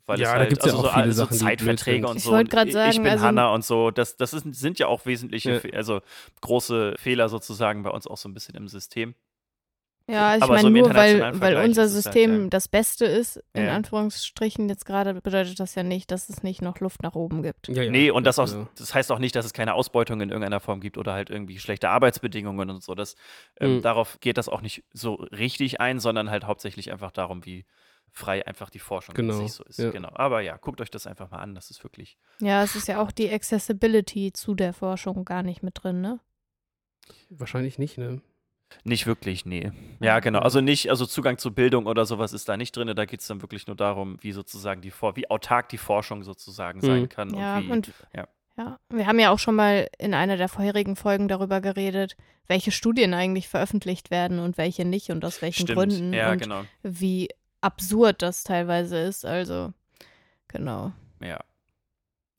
weil 0.08 0.20
ja, 0.20 0.28
es 0.28 0.32
halt, 0.32 0.42
da 0.42 0.50
gibt 0.50 0.66
es 0.66 0.74
also 0.74 0.84
ja 0.84 0.90
auch 0.90 0.94
so, 0.96 1.02
viele 1.02 1.14
so 1.14 1.24
Sachen, 1.24 1.38
Zeitverträge 1.38 2.08
und 2.08 2.18
ich 2.18 2.24
so. 2.24 2.32
wollte 2.32 2.50
gerade 2.50 2.72
sagen, 2.72 2.92
ich 2.92 2.98
bin 2.98 3.12
also, 3.12 3.26
Hanna 3.26 3.54
und 3.54 3.64
so. 3.64 3.92
Das, 3.92 4.16
das 4.18 4.34
ist, 4.34 4.46
sind 4.56 4.80
ja 4.80 4.88
auch 4.88 5.06
wesentliche, 5.06 5.62
ja. 5.64 5.78
also 5.78 6.02
große 6.42 6.96
Fehler 6.98 7.30
sozusagen 7.30 7.84
bei 7.84 7.90
uns 7.90 8.08
auch 8.08 8.18
so 8.18 8.30
ein 8.30 8.34
bisschen 8.34 8.56
im 8.56 8.68
System. 8.68 9.16
Ja, 10.10 10.38
ich 10.38 10.48
meine, 10.48 10.62
so 10.62 10.70
nur 10.70 10.96
weil, 10.96 11.42
weil 11.42 11.58
unser 11.58 11.90
System 11.90 12.32
halt, 12.32 12.42
ja. 12.44 12.48
das 12.48 12.70
Beste 12.70 13.04
ist, 13.04 13.44
in 13.52 13.66
ja. 13.66 13.76
Anführungsstrichen, 13.76 14.70
jetzt 14.70 14.86
gerade 14.86 15.14
bedeutet 15.16 15.60
das 15.60 15.76
ja 15.76 15.84
nicht, 15.84 16.12
dass 16.12 16.30
es 16.30 16.44
nicht 16.44 16.62
noch 16.62 16.80
Luft 16.80 17.04
nach 17.04 17.14
oben 17.16 17.44
gibt. 17.44 17.68
Ja, 17.68 17.84
ja. 17.84 17.92
Nee, 17.92 18.10
und 18.10 18.24
das, 18.24 18.40
auch, 18.40 18.48
das 18.78 18.94
heißt 18.94 19.12
auch 19.12 19.20
nicht, 19.20 19.36
dass 19.36 19.46
es 19.46 19.52
keine 19.52 19.74
Ausbeutung 19.74 20.22
in 20.22 20.30
irgendeiner 20.30 20.62
Form 20.62 20.80
gibt 20.80 20.98
oder 20.98 21.12
halt 21.12 21.30
irgendwie 21.30 21.60
schlechte 21.60 21.90
Arbeitsbedingungen 21.90 22.70
und 22.70 22.82
so. 22.82 22.96
Das, 22.96 23.18
ähm, 23.60 23.76
mhm. 23.76 23.82
Darauf 23.82 24.18
geht 24.22 24.38
das 24.38 24.48
auch 24.48 24.62
nicht 24.62 24.86
so 24.94 25.16
richtig 25.16 25.82
ein, 25.82 26.00
sondern 26.00 26.30
halt 26.30 26.46
hauptsächlich 26.46 26.90
einfach 26.94 27.12
darum, 27.12 27.46
wie, 27.46 27.66
frei 28.12 28.46
einfach 28.48 28.70
die 28.70 28.80
Forschung 28.80 29.14
genau. 29.16 29.34
sich 29.34 29.54
so 29.54 29.64
ist. 29.64 29.80
Ja. 29.80 29.92
Genau. 29.92 30.10
Aber 30.14 30.42
ja, 30.42 30.58
guckt 30.58 30.82
euch 30.82 30.90
das 30.92 31.08
einfach 31.08 31.30
mal 31.30 31.38
an, 31.40 31.56
das 31.56 31.70
ist 31.70 31.84
wirklich. 31.84 32.18
Ja, 32.40 32.64
es 32.64 32.76
ist 32.76 32.88
ja 32.88 33.02
auch 33.02 33.12
die 33.12 33.30
Accessibility 33.32 34.34
zu 34.34 34.56
der 34.56 34.74
Forschung 34.74 35.26
gar 35.26 35.44
nicht 35.44 35.64
mit 35.64 35.84
drin, 35.84 36.02
ne? 36.02 36.20
Wahrscheinlich 37.30 37.78
nicht, 37.80 37.98
ne? 37.98 38.22
Nicht 38.84 39.08
wirklich, 39.08 39.46
nee. 39.46 39.72
Ja, 40.02 40.20
genau. 40.20 40.40
Also 40.40 40.60
nicht, 40.60 40.90
also 40.90 41.06
Zugang 41.06 41.38
zu 41.38 41.54
Bildung 41.54 41.86
oder 41.86 42.06
sowas 42.06 42.34
ist 42.34 42.50
da 42.50 42.58
nicht 42.58 42.76
drin. 42.76 42.94
Da 42.96 43.06
geht 43.06 43.22
es 43.22 43.28
dann 43.28 43.42
wirklich 43.42 43.66
nur 43.68 43.78
darum, 43.78 44.18
wie 44.22 44.34
sozusagen 44.34 44.82
die 44.82 44.92
For 44.92 45.16
wie 45.16 45.30
autark 45.30 45.70
die 45.70 45.78
Forschung 45.78 46.24
sozusagen 46.24 46.82
sein 46.82 47.04
Mhm. 47.04 47.10
kann. 47.10 47.34
Ja, 47.34 47.58
und 47.60 47.64
wie, 47.66 47.72
und 47.72 47.94
ja. 48.14 48.28
ja, 48.58 48.80
wir 48.90 49.08
haben 49.08 49.20
ja 49.20 49.32
auch 49.32 49.40
schon 49.40 49.56
mal 49.56 49.88
in 49.98 50.14
einer 50.14 50.36
der 50.36 50.50
vorherigen 50.50 50.98
Folgen 50.98 51.30
darüber 51.30 51.62
geredet, 51.62 52.18
welche 52.48 52.72
Studien 52.72 53.14
eigentlich 53.14 53.48
veröffentlicht 53.48 54.12
werden 54.12 54.40
und 54.40 54.58
welche 54.58 54.84
nicht 54.84 55.12
und 55.12 55.24
aus 55.24 55.42
welchen 55.42 55.64
Stimmt. 55.68 55.78
Gründen 55.78 56.14
Ja, 56.14 56.32
und 56.34 56.42
genau. 56.42 56.64
wie 56.84 57.30
absurd 57.62 58.22
das 58.22 58.44
teilweise 58.44 58.98
ist. 58.98 59.26
Also, 59.26 59.74
genau. 60.48 60.92
Ja. 61.22 61.40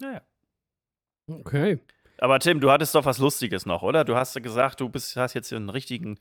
Naja. 0.01 0.23
Okay. 1.29 1.79
Aber 2.21 2.41
Tim, 2.41 2.61
du 2.61 2.71
hattest 2.71 2.95
doch 2.95 3.05
was 3.05 3.19
Lustiges 3.19 3.65
noch, 3.65 3.83
oder? 3.83 4.05
Du 4.05 4.17
hast 4.17 4.41
gesagt, 4.43 4.81
du 4.81 4.89
bist, 4.89 5.17
hast 5.17 5.35
jetzt 5.35 5.53
einen 5.53 5.71
richtigen 5.71 6.19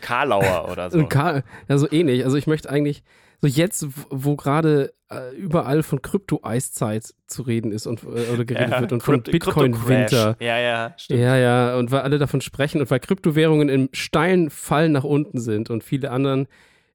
Karlauer 0.00 0.68
oder 0.72 0.90
so. 0.90 1.06
Karl, 1.06 1.42
ja, 1.68 1.78
so 1.78 1.90
ähnlich. 1.90 2.24
Also 2.24 2.36
ich 2.36 2.46
möchte 2.46 2.68
eigentlich, 2.68 3.02
so 3.40 3.46
jetzt, 3.46 3.86
wo 4.10 4.36
gerade 4.36 4.92
äh, 5.10 5.34
überall 5.36 5.82
von 5.82 6.02
Krypto-Eiszeit 6.02 7.14
zu 7.26 7.42
reden 7.42 7.72
ist 7.72 7.86
und 7.86 8.02
äh, 8.02 8.32
oder 8.32 8.44
geredet 8.44 8.72
Ja, 8.72 8.80
wird 8.80 8.92
und 8.92 9.02
von 9.02 9.22
Bitcoin-Winter. 9.22 10.36
Ja, 10.40 10.58
ja, 10.58 10.94
stimmt. 10.98 11.20
Ja, 11.20 11.36
ja, 11.36 11.76
und 11.76 11.90
weil 11.92 12.00
alle 12.00 12.18
davon 12.18 12.40
sprechen 12.40 12.80
und 12.80 12.90
weil 12.90 13.00
Kryptowährungen 13.00 13.68
im 13.68 13.88
steilen 13.92 14.50
Fall 14.50 14.88
nach 14.88 15.04
unten 15.04 15.40
sind 15.40 15.70
und 15.70 15.84
viele 15.84 16.10
anderen 16.10 16.48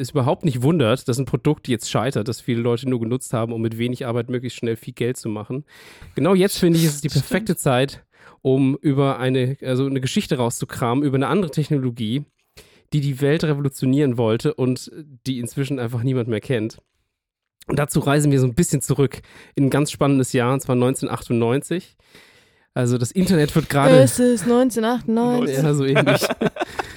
es 0.03 0.12
überhaupt 0.12 0.45
nicht 0.45 0.62
wundert, 0.62 1.07
dass 1.07 1.17
ein 1.17 1.25
Produkt 1.25 1.67
jetzt 1.67 1.89
scheitert, 1.89 2.27
das 2.27 2.41
viele 2.41 2.62
Leute 2.62 2.89
nur 2.89 3.00
genutzt 3.00 3.33
haben, 3.33 3.53
um 3.53 3.62
mit 3.62 3.77
wenig 3.77 4.05
Arbeit 4.05 4.29
möglichst 4.29 4.60
schnell 4.60 4.75
viel 4.75 4.93
Geld 4.93 5.17
zu 5.17 5.29
machen. 5.29 5.65
Genau 6.15 6.33
jetzt 6.33 6.60
finde 6.60 6.79
ich, 6.79 6.86
ist 6.86 6.95
es 6.95 7.01
die 7.01 7.10
perfekte 7.10 7.55
Zeit, 7.55 8.05
um 8.41 8.77
über 8.77 9.19
eine, 9.19 9.57
also 9.62 9.86
eine 9.86 10.01
Geschichte 10.01 10.38
rauszukramen, 10.38 11.03
über 11.03 11.15
eine 11.15 11.27
andere 11.27 11.51
Technologie, 11.51 12.25
die 12.93 13.01
die 13.01 13.22
Welt 13.22 13.43
revolutionieren 13.43 14.17
wollte 14.17 14.53
und 14.53 14.91
die 15.25 15.39
inzwischen 15.39 15.79
einfach 15.79 16.03
niemand 16.03 16.29
mehr 16.29 16.41
kennt. 16.41 16.79
Und 17.67 17.79
dazu 17.79 18.00
reisen 18.00 18.31
wir 18.31 18.39
so 18.39 18.48
ein 18.48 18.55
bisschen 18.55 18.81
zurück 18.81 19.22
in 19.55 19.65
ein 19.65 19.69
ganz 19.69 19.91
spannendes 19.91 20.33
Jahr, 20.33 20.53
und 20.53 20.62
zwar 20.62 20.75
1998. 20.75 21.95
Also 22.74 22.98
das 22.98 23.12
Internet 23.12 23.55
wird 23.55 23.69
gerade. 23.69 23.98
Es 24.00 24.19
ist 24.19 24.43
1998. 24.43 25.63
Ja, 25.63 25.74
so 25.74 25.86
ähnlich. 25.86 26.22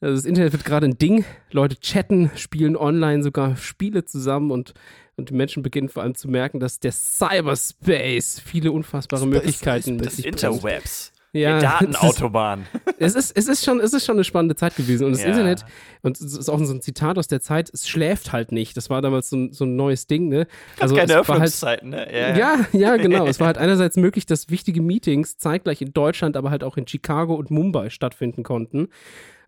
Also 0.00 0.14
das 0.14 0.24
Internet 0.24 0.52
wird 0.52 0.64
gerade 0.64 0.86
ein 0.86 0.98
Ding. 0.98 1.24
Leute 1.50 1.78
chatten, 1.80 2.30
spielen 2.34 2.76
online 2.76 3.22
sogar 3.22 3.56
Spiele 3.56 4.04
zusammen 4.04 4.50
und, 4.50 4.74
und 5.16 5.30
die 5.30 5.34
Menschen 5.34 5.62
beginnen 5.62 5.88
vor 5.88 6.02
allem 6.02 6.14
zu 6.14 6.28
merken, 6.28 6.60
dass 6.60 6.80
der 6.80 6.92
Cyberspace 6.92 8.40
viele 8.44 8.72
unfassbare 8.72 9.22
Space, 9.22 9.32
Möglichkeiten 9.32 9.96
mit 9.96 10.06
Das. 10.06 10.18
Interwebs. 10.18 11.12
Ja, 11.32 11.58
die 11.58 11.64
Datenautobahn. 11.64 12.66
es, 12.98 13.14
ist, 13.14 13.36
es, 13.36 13.48
ist 13.48 13.64
schon, 13.64 13.80
es 13.80 13.92
ist 13.92 14.04
schon 14.04 14.16
eine 14.16 14.24
spannende 14.24 14.54
Zeit 14.54 14.76
gewesen. 14.76 15.04
Und 15.06 15.12
das 15.12 15.22
Ja. 15.22 15.28
Internet, 15.28 15.64
und 16.02 16.18
es 16.20 16.36
ist 16.36 16.48
auch 16.48 16.58
so 16.58 16.72
ein 16.72 16.82
Zitat 16.82 17.18
aus 17.18 17.26
der 17.26 17.40
Zeit, 17.40 17.70
es 17.72 17.88
schläft 17.88 18.32
halt 18.32 18.52
nicht. 18.52 18.76
Das 18.76 18.90
war 18.90 19.02
damals 19.02 19.30
so 19.30 19.36
ein, 19.36 19.52
so 19.52 19.64
ein 19.64 19.76
neues 19.76 20.06
Ding, 20.06 20.28
ne? 20.28 20.46
Also 20.78 20.94
keine 20.94 21.14
halt, 21.14 21.28
Öffnungszeiten, 21.28 21.90
ne? 21.90 22.36
ja, 22.38 22.66
ja, 22.72 22.96
genau. 22.96 23.26
Es 23.26 23.40
war 23.40 23.46
halt 23.48 23.58
einerseits 23.58 23.96
möglich, 23.96 24.26
dass 24.26 24.50
wichtige 24.50 24.80
Meetings 24.82 25.38
zeitgleich 25.38 25.80
in 25.82 25.92
Deutschland, 25.92 26.36
aber 26.36 26.50
halt 26.50 26.64
auch 26.64 26.76
in 26.76 26.86
Chicago 26.86 27.34
und 27.34 27.50
Mumbai 27.50 27.90
stattfinden 27.90 28.42
konnten. 28.42 28.88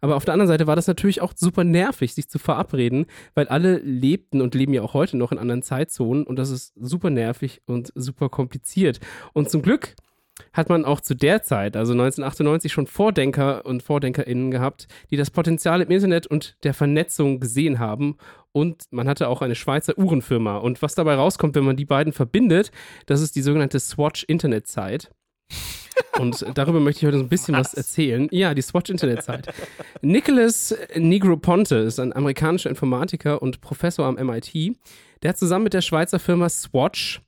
Aber 0.00 0.16
auf 0.16 0.24
der 0.24 0.34
anderen 0.34 0.48
Seite 0.48 0.66
war 0.66 0.76
das 0.76 0.86
natürlich 0.86 1.20
auch 1.20 1.32
super 1.34 1.64
nervig, 1.64 2.14
sich 2.14 2.28
zu 2.28 2.38
verabreden, 2.38 3.06
weil 3.34 3.48
alle 3.48 3.78
lebten 3.78 4.40
und 4.40 4.54
leben 4.54 4.74
ja 4.74 4.82
auch 4.82 4.94
heute 4.94 5.16
noch 5.16 5.32
in 5.32 5.38
anderen 5.38 5.62
Zeitzonen 5.62 6.24
und 6.24 6.36
das 6.36 6.50
ist 6.50 6.74
super 6.76 7.10
nervig 7.10 7.62
und 7.66 7.92
super 7.94 8.28
kompliziert. 8.28 9.00
Und 9.32 9.50
zum 9.50 9.62
Glück 9.62 9.96
hat 10.52 10.68
man 10.68 10.84
auch 10.84 11.00
zu 11.00 11.14
der 11.14 11.42
Zeit, 11.42 11.76
also 11.76 11.92
1998, 11.92 12.72
schon 12.72 12.86
Vordenker 12.86 13.66
und 13.66 13.82
VordenkerInnen 13.82 14.50
gehabt, 14.50 14.88
die 15.10 15.16
das 15.16 15.30
Potenzial 15.30 15.80
im 15.80 15.90
Internet 15.90 16.26
und 16.26 16.56
der 16.64 16.74
Vernetzung 16.74 17.40
gesehen 17.40 17.78
haben. 17.78 18.16
Und 18.52 18.84
man 18.90 19.08
hatte 19.08 19.28
auch 19.28 19.42
eine 19.42 19.54
Schweizer 19.54 19.98
Uhrenfirma. 19.98 20.58
Und 20.58 20.82
was 20.82 20.94
dabei 20.94 21.14
rauskommt, 21.14 21.54
wenn 21.54 21.64
man 21.64 21.76
die 21.76 21.84
beiden 21.84 22.12
verbindet, 22.12 22.70
das 23.06 23.20
ist 23.20 23.36
die 23.36 23.42
sogenannte 23.42 23.80
Swatch-Internetzeit. 23.80 25.10
Und 26.18 26.44
darüber 26.54 26.80
möchte 26.80 27.00
ich 27.00 27.06
heute 27.06 27.18
so 27.18 27.24
ein 27.24 27.28
bisschen 27.28 27.54
was, 27.54 27.68
Was? 27.68 27.74
erzählen. 27.74 28.28
Ja, 28.30 28.54
die 28.54 28.62
Swatch-Internetzeit. 28.62 29.52
Nicholas 30.02 30.74
Negroponte 30.94 31.76
ist 31.76 32.00
ein 32.00 32.12
amerikanischer 32.12 32.70
Informatiker 32.70 33.40
und 33.40 33.60
Professor 33.60 34.06
am 34.06 34.14
MIT. 34.14 34.76
Der 35.22 35.30
hat 35.30 35.38
zusammen 35.38 35.64
mit 35.64 35.74
der 35.74 35.82
Schweizer 35.82 36.18
Firma 36.18 36.48
Swatch 36.48 37.20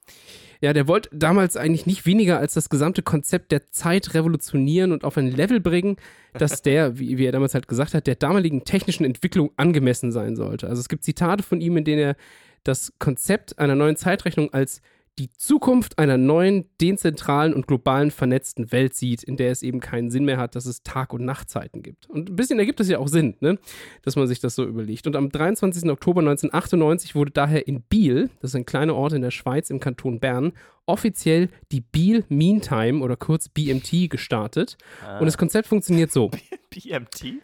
ja, 0.63 0.75
der 0.75 0.87
wollte 0.87 1.09
damals 1.13 1.57
eigentlich 1.57 1.87
nicht 1.87 2.05
weniger 2.05 2.39
als 2.39 2.53
das 2.53 2.69
gesamte 2.69 3.03
Konzept 3.03 3.51
der 3.51 3.71
Zeit 3.71 4.13
revolutionieren 4.13 4.93
und 4.93 5.05
auf 5.05 5.17
ein 5.17 5.31
Level 5.31 5.59
bringen, 5.59 5.97
dass 6.35 6.61
der, 6.61 6.99
wie, 6.99 7.17
wie 7.17 7.25
er 7.25 7.33
damals 7.33 7.55
halt 7.55 7.67
gesagt 7.67 7.95
hat, 7.95 8.07
der 8.07 8.15
damaligen 8.15 8.65
technischen 8.65 9.05
Entwicklung 9.05 9.53
angemessen 9.57 10.13
sein 10.13 10.37
sollte. 10.37 10.69
Also 10.69 10.81
es 10.81 10.89
gibt 10.91 11.03
Zitate 11.03 11.43
von 11.43 11.63
ihm, 11.63 11.79
in 11.79 11.85
denen 11.85 12.01
er 12.01 12.17
das 12.63 12.93
Konzept 12.99 13.59
einer 13.59 13.75
neuen 13.75 13.97
Zeitrechnung 13.97 14.53
als 14.53 14.83
die 15.21 15.31
Zukunft 15.35 15.99
einer 15.99 16.17
neuen, 16.17 16.65
dezentralen 16.81 17.53
und 17.53 17.67
globalen 17.67 18.11
vernetzten 18.11 18.73
Welt 18.73 18.95
sieht, 18.95 19.23
in 19.23 19.37
der 19.37 19.51
es 19.51 19.63
eben 19.63 19.79
keinen 19.79 20.11
Sinn 20.11 20.25
mehr 20.25 20.39
hat, 20.39 20.57
dass 20.57 20.65
es 20.65 20.83
Tag- 20.83 21.13
und 21.13 21.27
Nachtzeiten 21.27 21.83
gibt. 21.83 22.09
Und 22.09 22.31
ein 22.31 22.37
bisschen 22.37 22.59
ergibt 22.59 22.81
es 22.81 22.89
ja 22.89 22.99
auch 22.99 23.09
Sinn, 23.09 23.37
ne? 23.41 23.59
dass 24.01 24.17
man 24.17 24.27
sich 24.27 24.41
das 24.41 24.55
so 24.55 24.65
überlegt. 24.65 25.07
Und 25.07 25.17
am 25.17 25.29
23. 25.29 25.91
Oktober 25.91 26.21
1998 26.21 27.15
wurde 27.15 27.33
daher 27.33 27.69
in 27.69 27.83
Biel, 27.83 28.31
das 28.41 28.53
ist 28.53 28.57
ein 28.57 28.65
kleiner 28.65 28.95
Ort 28.95 29.13
in 29.13 29.21
der 29.21 29.31
Schweiz 29.31 29.69
im 29.69 29.79
Kanton 29.79 30.21
Bern, 30.21 30.53
offiziell 30.87 31.51
die 31.71 31.83
Biel 31.83 32.25
Meantime 32.31 33.05
oder 33.05 33.17
kurz 33.17 33.51
BMT 33.51 34.09
gestartet. 34.09 34.79
Und 35.19 35.27
das 35.27 35.37
Konzept 35.37 35.69
funktioniert 35.69 36.11
so. 36.13 36.31
BMT? 36.71 37.43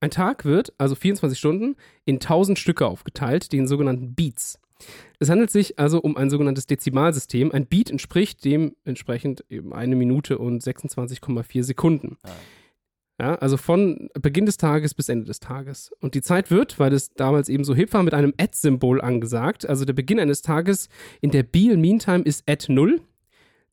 Ein 0.00 0.10
Tag 0.10 0.44
wird, 0.44 0.72
also 0.78 0.96
24 0.96 1.38
Stunden, 1.38 1.76
in 2.04 2.16
1000 2.16 2.58
Stücke 2.58 2.88
aufgeteilt, 2.88 3.52
den 3.52 3.68
sogenannten 3.68 4.16
Beats. 4.16 4.58
Es 5.18 5.30
handelt 5.30 5.50
sich 5.50 5.78
also 5.78 6.00
um 6.00 6.16
ein 6.16 6.30
sogenanntes 6.30 6.66
Dezimalsystem. 6.66 7.52
Ein 7.52 7.66
Beat 7.66 7.90
entspricht 7.90 8.44
dementsprechend 8.44 9.44
eben 9.48 9.72
eine 9.72 9.96
Minute 9.96 10.38
und 10.38 10.62
26,4 10.62 11.62
Sekunden. 11.62 12.16
Ah. 12.22 12.30
Ja, 13.20 13.34
also 13.36 13.56
von 13.56 14.08
Beginn 14.20 14.46
des 14.46 14.56
Tages 14.56 14.94
bis 14.94 15.08
Ende 15.08 15.26
des 15.26 15.38
Tages. 15.38 15.92
Und 16.00 16.14
die 16.14 16.22
Zeit 16.22 16.50
wird, 16.50 16.80
weil 16.80 16.92
es 16.92 17.14
damals 17.14 17.48
eben 17.48 17.62
so 17.62 17.74
hip 17.74 17.92
war, 17.92 18.02
mit 18.02 18.14
einem 18.14 18.34
Add-Symbol 18.36 19.00
angesagt. 19.00 19.68
Also 19.68 19.84
der 19.84 19.92
Beginn 19.92 20.18
eines 20.18 20.42
Tages 20.42 20.88
in 21.20 21.30
der 21.30 21.44
Beal 21.44 21.76
Meantime 21.76 22.24
ist 22.24 22.48
Add 22.48 22.72
0. 22.72 23.00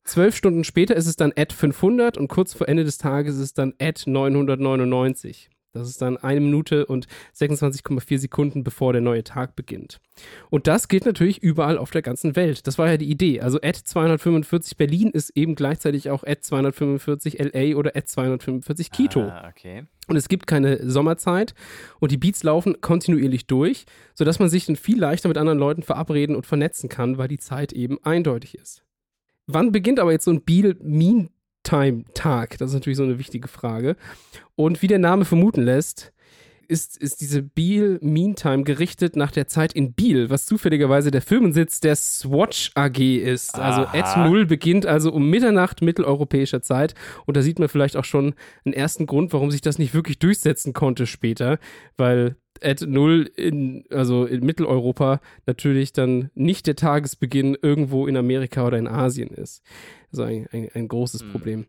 Zwölf 0.04 0.36
Stunden 0.36 0.62
später 0.64 0.94
ist 0.94 1.06
es 1.06 1.16
dann 1.16 1.32
Add 1.36 1.54
500 1.54 2.16
und 2.16 2.28
kurz 2.28 2.54
vor 2.54 2.68
Ende 2.68 2.84
des 2.84 2.98
Tages 2.98 3.36
ist 3.36 3.40
es 3.40 3.54
dann 3.54 3.74
Add 3.80 4.08
999. 4.08 5.50
Das 5.72 5.88
ist 5.88 6.02
dann 6.02 6.16
eine 6.16 6.40
Minute 6.40 6.86
und 6.86 7.06
26,4 7.36 8.18
Sekunden, 8.18 8.64
bevor 8.64 8.92
der 8.92 9.02
neue 9.02 9.22
Tag 9.22 9.54
beginnt. 9.54 10.00
Und 10.50 10.66
das 10.66 10.88
geht 10.88 11.06
natürlich 11.06 11.42
überall 11.42 11.78
auf 11.78 11.92
der 11.92 12.02
ganzen 12.02 12.34
Welt. 12.34 12.66
Das 12.66 12.76
war 12.76 12.88
ja 12.90 12.96
die 12.96 13.08
Idee. 13.08 13.40
Also 13.40 13.58
Ad 13.62 13.78
245 13.84 14.76
Berlin 14.76 15.10
ist 15.10 15.30
eben 15.36 15.54
gleichzeitig 15.54 16.10
auch 16.10 16.24
Ad 16.24 16.40
245 16.40 17.38
LA 17.38 17.76
oder 17.76 17.94
Ad 17.94 18.06
245 18.06 18.90
Quito. 18.90 19.22
Ah, 19.22 19.48
okay. 19.48 19.84
Und 20.08 20.16
es 20.16 20.28
gibt 20.28 20.48
keine 20.48 20.90
Sommerzeit 20.90 21.54
und 22.00 22.10
die 22.10 22.16
Beats 22.16 22.42
laufen 22.42 22.80
kontinuierlich 22.80 23.46
durch, 23.46 23.84
sodass 24.14 24.40
man 24.40 24.48
sich 24.48 24.66
dann 24.66 24.74
viel 24.74 24.98
leichter 24.98 25.28
mit 25.28 25.38
anderen 25.38 25.60
Leuten 25.60 25.84
verabreden 25.84 26.34
und 26.34 26.46
vernetzen 26.46 26.88
kann, 26.88 27.16
weil 27.16 27.28
die 27.28 27.38
Zeit 27.38 27.72
eben 27.72 28.02
eindeutig 28.02 28.56
ist. 28.56 28.82
Wann 29.46 29.70
beginnt 29.70 30.00
aber 30.00 30.10
jetzt 30.10 30.24
so 30.24 30.32
ein 30.32 30.42
Beal 30.42 30.76
Mean 30.80 31.30
Time 31.62 32.04
Tag? 32.14 32.58
Das 32.58 32.70
ist 32.70 32.74
natürlich 32.74 32.96
so 32.96 33.04
eine 33.04 33.18
wichtige 33.18 33.48
Frage. 33.48 33.96
Und 34.56 34.82
wie 34.82 34.86
der 34.86 34.98
Name 34.98 35.24
vermuten 35.24 35.62
lässt, 35.62 36.12
ist, 36.70 36.96
ist 36.96 37.20
diese 37.20 37.42
Beal 37.42 37.98
Meantime 38.00 38.62
gerichtet 38.62 39.16
nach 39.16 39.32
der 39.32 39.46
Zeit 39.48 39.72
in 39.72 39.92
Biel, 39.92 40.30
was 40.30 40.46
zufälligerweise 40.46 41.10
der 41.10 41.20
Firmensitz 41.20 41.80
der 41.80 41.96
Swatch 41.96 42.70
AG 42.74 42.98
ist. 42.98 43.56
Also 43.58 43.82
Aha. 43.82 43.98
Ad 43.98 44.28
0 44.28 44.46
beginnt 44.46 44.86
also 44.86 45.12
um 45.12 45.28
Mitternacht 45.28 45.82
mitteleuropäischer 45.82 46.62
Zeit. 46.62 46.94
Und 47.26 47.36
da 47.36 47.42
sieht 47.42 47.58
man 47.58 47.68
vielleicht 47.68 47.96
auch 47.96 48.04
schon 48.04 48.34
einen 48.64 48.72
ersten 48.72 49.06
Grund, 49.06 49.32
warum 49.32 49.50
sich 49.50 49.60
das 49.60 49.78
nicht 49.78 49.94
wirklich 49.94 50.18
durchsetzen 50.20 50.72
konnte 50.72 51.06
später, 51.06 51.58
weil 51.96 52.36
Ad 52.62 52.86
0 52.86 53.30
in, 53.36 53.84
also 53.90 54.24
in 54.26 54.44
Mitteleuropa 54.44 55.20
natürlich 55.46 55.92
dann 55.92 56.30
nicht 56.34 56.66
der 56.66 56.76
Tagesbeginn 56.76 57.56
irgendwo 57.60 58.06
in 58.06 58.16
Amerika 58.16 58.66
oder 58.66 58.78
in 58.78 58.86
Asien 58.86 59.30
ist. 59.30 59.62
Also 60.12 60.22
ein, 60.22 60.46
ein, 60.52 60.68
ein 60.74 60.88
großes 60.88 61.24
Mhm. 61.24 61.30
Problem. 61.32 61.66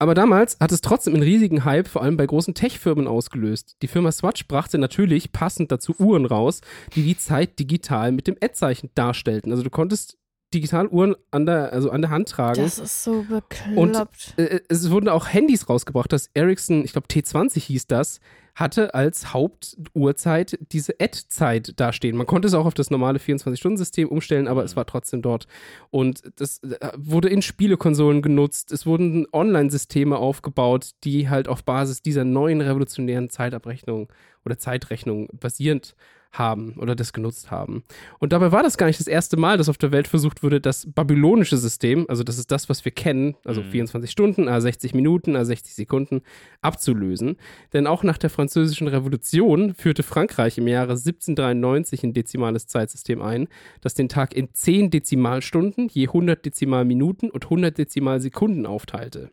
Aber 0.00 0.14
damals 0.14 0.56
hat 0.58 0.72
es 0.72 0.80
trotzdem 0.80 1.12
einen 1.12 1.22
riesigen 1.22 1.66
Hype, 1.66 1.86
vor 1.86 2.02
allem 2.02 2.16
bei 2.16 2.24
großen 2.24 2.54
Tech-Firmen 2.54 3.06
ausgelöst. 3.06 3.76
Die 3.82 3.86
Firma 3.86 4.10
Swatch 4.10 4.48
brachte 4.48 4.78
natürlich 4.78 5.30
passend 5.30 5.70
dazu 5.70 5.94
Uhren 5.98 6.24
raus, 6.24 6.62
die 6.94 7.02
die 7.02 7.18
Zeit 7.18 7.58
digital 7.58 8.10
mit 8.10 8.26
dem 8.26 8.36
Ad-Zeichen 8.42 8.88
darstellten. 8.94 9.52
Also 9.52 9.62
du 9.62 9.68
konntest 9.68 10.16
Digitaluhren 10.54 11.16
an 11.30 11.44
der, 11.44 11.74
also 11.74 11.90
an 11.90 12.00
der 12.00 12.10
Hand 12.10 12.30
tragen. 12.30 12.62
Das 12.62 12.78
ist 12.78 13.04
so 13.04 13.26
bekloppt. 13.28 14.34
Äh, 14.38 14.60
es 14.68 14.90
wurden 14.90 15.10
auch 15.10 15.28
Handys 15.28 15.68
rausgebracht. 15.68 16.10
Das 16.10 16.30
Ericsson, 16.32 16.82
ich 16.82 16.92
glaube 16.92 17.06
T20 17.06 17.60
hieß 17.60 17.86
das, 17.86 18.20
hatte 18.60 18.94
als 18.94 19.32
Hauptuhrzeit 19.32 20.58
diese 20.70 20.94
Ad-Zeit 21.00 21.80
dastehen. 21.80 22.16
Man 22.16 22.26
konnte 22.26 22.46
es 22.46 22.54
auch 22.54 22.66
auf 22.66 22.74
das 22.74 22.90
normale 22.90 23.18
24-Stunden-System 23.18 24.08
umstellen, 24.08 24.46
aber 24.46 24.62
es 24.62 24.76
war 24.76 24.86
trotzdem 24.86 25.22
dort. 25.22 25.46
Und 25.90 26.22
das 26.36 26.62
äh, 26.62 26.92
wurde 26.96 27.28
in 27.30 27.40
Spielekonsolen 27.42 28.20
genutzt. 28.20 28.70
Es 28.70 28.84
wurden 28.84 29.26
Online-Systeme 29.32 30.18
aufgebaut, 30.18 30.90
die 31.04 31.30
halt 31.30 31.48
auf 31.48 31.64
Basis 31.64 32.02
dieser 32.02 32.24
neuen 32.24 32.60
revolutionären 32.60 33.30
Zeitabrechnung 33.30 34.08
oder 34.44 34.58
Zeitrechnung 34.58 35.28
basierend 35.32 35.94
haben 36.32 36.74
oder 36.78 36.94
das 36.94 37.12
genutzt 37.12 37.50
haben. 37.50 37.82
Und 38.18 38.32
dabei 38.32 38.52
war 38.52 38.62
das 38.62 38.78
gar 38.78 38.86
nicht 38.86 39.00
das 39.00 39.06
erste 39.06 39.36
Mal, 39.36 39.58
dass 39.58 39.68
auf 39.68 39.78
der 39.78 39.92
Welt 39.92 40.08
versucht 40.08 40.42
wurde, 40.42 40.60
das 40.60 40.86
babylonische 40.90 41.56
System, 41.56 42.06
also 42.08 42.22
das 42.22 42.38
ist 42.38 42.50
das, 42.50 42.68
was 42.68 42.84
wir 42.84 42.92
kennen, 42.92 43.36
also 43.44 43.62
mhm. 43.62 43.70
24 43.70 44.10
Stunden, 44.10 44.48
a 44.48 44.60
60 44.60 44.94
Minuten, 44.94 45.36
a 45.36 45.44
60 45.44 45.74
Sekunden, 45.74 46.22
abzulösen. 46.62 47.36
Denn 47.72 47.86
auch 47.86 48.02
nach 48.04 48.18
der 48.18 48.30
Französischen 48.30 48.88
Revolution 48.88 49.74
führte 49.74 50.02
Frankreich 50.02 50.58
im 50.58 50.68
Jahre 50.68 50.92
1793 50.92 52.04
ein 52.04 52.14
dezimales 52.14 52.66
Zeitsystem 52.66 53.22
ein, 53.22 53.48
das 53.80 53.94
den 53.94 54.08
Tag 54.08 54.34
in 54.34 54.52
10 54.52 54.90
Dezimalstunden, 54.90 55.88
je 55.88 56.06
100 56.06 56.44
Dezimalminuten 56.44 57.30
und 57.30 57.44
100 57.44 57.76
Dezimalsekunden 57.76 58.66
aufteilte. 58.66 59.30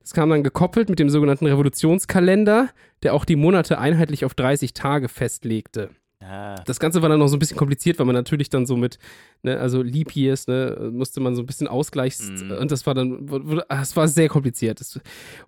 Das 0.00 0.12
kam 0.12 0.30
dann 0.30 0.44
gekoppelt 0.44 0.88
mit 0.88 1.00
dem 1.00 1.10
sogenannten 1.10 1.46
Revolutionskalender, 1.46 2.68
der 3.02 3.12
auch 3.12 3.24
die 3.24 3.34
Monate 3.34 3.78
einheitlich 3.78 4.24
auf 4.24 4.34
30 4.34 4.72
Tage 4.72 5.08
festlegte. 5.08 5.90
Ah. 6.20 6.56
Das 6.64 6.80
Ganze 6.80 7.02
war 7.02 7.08
dann 7.08 7.18
noch 7.18 7.28
so 7.28 7.36
ein 7.36 7.38
bisschen 7.38 7.58
kompliziert, 7.58 7.98
weil 7.98 8.06
man 8.06 8.14
natürlich 8.14 8.48
dann 8.48 8.64
so 8.64 8.76
mit, 8.76 8.98
ne, 9.42 9.58
also 9.58 9.82
Leap 9.82 10.16
Years, 10.16 10.46
ne, 10.46 10.90
musste 10.92 11.20
man 11.20 11.34
so 11.34 11.42
ein 11.42 11.46
bisschen 11.46 11.68
ausgleichs 11.68 12.30
mm. 12.30 12.52
und 12.52 12.72
das 12.72 12.86
war 12.86 12.94
dann, 12.94 13.28
es 13.68 13.96
war 13.96 14.08
sehr 14.08 14.28
kompliziert. 14.28 14.80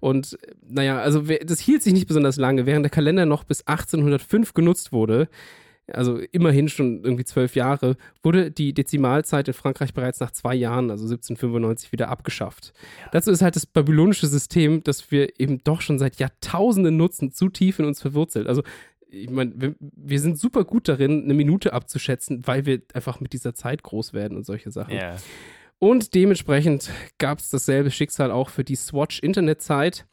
Und 0.01 0.39
naja, 0.69 0.99
also 0.99 1.23
das 1.23 1.61
hielt 1.61 1.83
sich 1.83 1.95
nicht 1.95 2.07
besonders 2.07 2.37
lange. 2.37 2.67
Während 2.67 2.85
der 2.85 2.91
Kalender 2.91 3.25
noch 3.25 3.45
bis 3.45 3.67
1805 3.67 4.53
genutzt 4.53 4.93
wurde, 4.93 5.29
also 5.93 6.19
immerhin 6.33 6.69
schon 6.69 7.03
irgendwie 7.03 7.25
zwölf 7.25 7.57
Jahre, 7.57 7.97
wurde 8.23 8.51
die 8.51 8.75
Dezimalzeit 8.75 9.49
in 9.49 9.55
Frankreich 9.55 9.95
bereits 9.95 10.21
nach 10.21 10.33
zwei 10.33 10.55
Jahren, 10.55 10.91
also 10.91 11.05
1795, 11.05 11.93
wieder 11.93 12.09
abgeschafft. 12.09 12.73
Ja. 13.01 13.09
Dazu 13.13 13.31
ist 13.31 13.43
halt 13.43 13.57
das 13.57 13.67
babylonische 13.67 14.27
System, 14.27 14.83
das 14.85 15.11
wir 15.11 15.41
eben 15.41 15.63
doch 15.65 15.81
schon 15.81 15.99
seit 15.99 16.17
Jahrtausenden 16.17 16.97
nutzen, 16.97 17.33
zu 17.33 17.49
tief 17.49 17.79
in 17.79 17.87
uns 17.87 18.03
verwurzelt. 18.03 18.47
Also 18.47 18.63
ich 19.11 19.31
meine, 19.31 19.53
wir, 19.57 19.75
wir, 19.79 20.21
sind 20.21 20.39
super 20.39 20.65
gut 20.65 20.89
darin, 20.89 21.25
eine 21.25 21.35
Minute 21.35 21.73
abzuschätzen, 21.73 22.47
weil 22.47 22.67
wir 22.67 22.83
einfach 22.93 23.21
mit 23.21 23.33
dieser 23.33 23.55
Zeit 23.55 23.83
groß 23.83 24.13
werden 24.13 24.37
und 24.37 24.45
solche 24.45 24.71
Sachen. 24.71 24.95
Yeah. 24.95 25.17
Und 25.79 26.15
dementsprechend 26.15 26.91
gab 27.19 27.39
es 27.39 27.51
dasselbe 27.51 27.91
Schicksal 27.91 28.31
auch 28.31 28.51
für 28.51 28.65
die 28.65 28.77
Swatch-Internetzeit. 28.77 30.07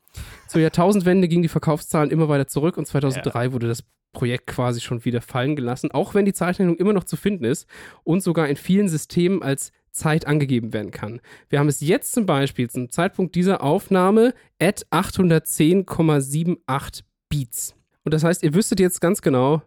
Zur 0.48 0.62
Jahrtausendwende 0.62 1.28
gingen 1.28 1.42
die 1.42 1.50
Verkaufszahlen 1.50 2.12
immer 2.12 2.30
weiter 2.30 2.48
zurück 2.48 2.78
und 2.78 2.86
2003 2.86 3.44
yeah. 3.44 3.54
wurde 3.54 3.68
das 3.68 3.84
Projekt 4.14 4.48
quasi 4.48 4.80
schon 4.80 5.04
wieder 5.04 5.22
fallen 5.22 5.56
gelassen, 5.56 5.92
auch 5.92 6.14
wenn 6.14 6.26
die 6.26 6.34
Zeichnung 6.34 6.78
immer 6.78 6.94
noch 6.94 7.04
zu 7.04 7.18
finden 7.18 7.44
ist 7.44 7.68
und 8.04 8.24
sogar 8.24 8.48
in 8.48 8.56
vielen 8.56 8.88
Systemen 8.88 9.44
als 9.44 9.72
Zeit 9.92 10.26
angegeben 10.26 10.74
werden 10.74 10.92
kann. 10.92 11.20
Wir 11.50 11.60
haben 11.60 11.68
es 11.68 11.82
jetzt 11.82 12.14
zum 12.14 12.26
Beispiel 12.26 12.70
zum 12.70 12.90
Zeitpunkt 12.90 13.36
dieser 13.36 13.62
Aufnahme 13.62 14.34
at 14.60 14.86
810,78 14.92 17.04
Beats. 17.30 17.76
Und 18.06 18.14
das 18.14 18.24
heißt, 18.24 18.44
ihr 18.44 18.54
wüsstet 18.54 18.80
jetzt 18.80 19.02
ganz 19.02 19.22
genau, 19.22 19.64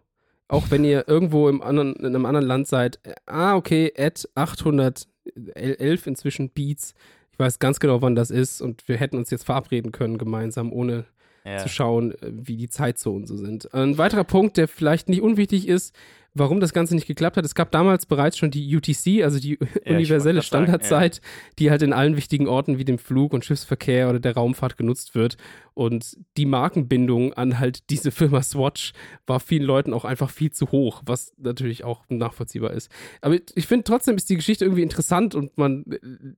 auch 0.47 0.71
wenn 0.71 0.83
ihr 0.83 1.07
irgendwo 1.07 1.49
im 1.49 1.61
anderen, 1.61 1.95
in 1.97 2.07
einem 2.07 2.25
anderen 2.25 2.47
Land 2.47 2.67
seid, 2.67 2.99
ah, 3.27 3.55
okay, 3.55 3.93
at 3.97 4.27
811 4.33 6.07
inzwischen 6.07 6.49
Beats. 6.49 6.95
Ich 7.31 7.37
weiß 7.37 7.59
ganz 7.59 7.79
genau, 7.79 8.01
wann 8.01 8.15
das 8.15 8.31
ist 8.31 8.61
und 8.61 8.87
wir 8.87 8.97
hätten 8.97 9.17
uns 9.17 9.29
jetzt 9.29 9.43
verabreden 9.43 9.91
können 9.91 10.17
gemeinsam, 10.17 10.73
ohne 10.73 11.05
ja. 11.45 11.57
zu 11.57 11.69
schauen, 11.69 12.13
äh, 12.13 12.31
wie 12.31 12.57
die 12.57 12.69
Zeitzonen 12.69 13.27
so 13.27 13.37
sind. 13.37 13.73
Ein 13.73 13.97
weiterer 13.97 14.23
Punkt, 14.23 14.57
der 14.57 14.67
vielleicht 14.67 15.09
nicht 15.09 15.21
unwichtig 15.21 15.67
ist, 15.67 15.93
warum 16.39 16.59
das 16.59 16.73
Ganze 16.73 16.95
nicht 16.95 17.07
geklappt 17.07 17.37
hat. 17.37 17.45
Es 17.45 17.55
gab 17.55 17.71
damals 17.71 18.05
bereits 18.05 18.37
schon 18.37 18.51
die 18.51 18.75
UTC, 18.75 19.23
also 19.23 19.39
die 19.39 19.59
ja, 19.85 19.93
universelle 19.93 20.41
Standardzeit, 20.41 21.15
sagen, 21.15 21.25
ja. 21.25 21.53
die 21.59 21.71
halt 21.71 21.81
in 21.81 21.93
allen 21.93 22.15
wichtigen 22.15 22.47
Orten 22.47 22.77
wie 22.77 22.85
dem 22.85 22.97
Flug- 22.97 23.33
und 23.33 23.45
Schiffsverkehr 23.45 24.09
oder 24.09 24.19
der 24.19 24.33
Raumfahrt 24.33 24.77
genutzt 24.77 25.15
wird. 25.15 25.37
Und 25.73 26.17
die 26.35 26.45
Markenbindung 26.45 27.33
an 27.33 27.59
halt 27.59 27.89
diese 27.89 28.11
Firma 28.11 28.41
Swatch 28.41 28.91
war 29.27 29.39
vielen 29.39 29.63
Leuten 29.63 29.93
auch 29.93 30.03
einfach 30.03 30.29
viel 30.29 30.51
zu 30.51 30.71
hoch, 30.71 31.03
was 31.05 31.31
natürlich 31.37 31.83
auch 31.83 32.03
nachvollziehbar 32.09 32.71
ist. 32.71 32.91
Aber 33.21 33.35
ich 33.55 33.67
finde 33.67 33.83
trotzdem 33.85 34.17
ist 34.17 34.29
die 34.29 34.35
Geschichte 34.35 34.65
irgendwie 34.65 34.83
interessant 34.83 35.35
und 35.35 35.57
man 35.57 35.85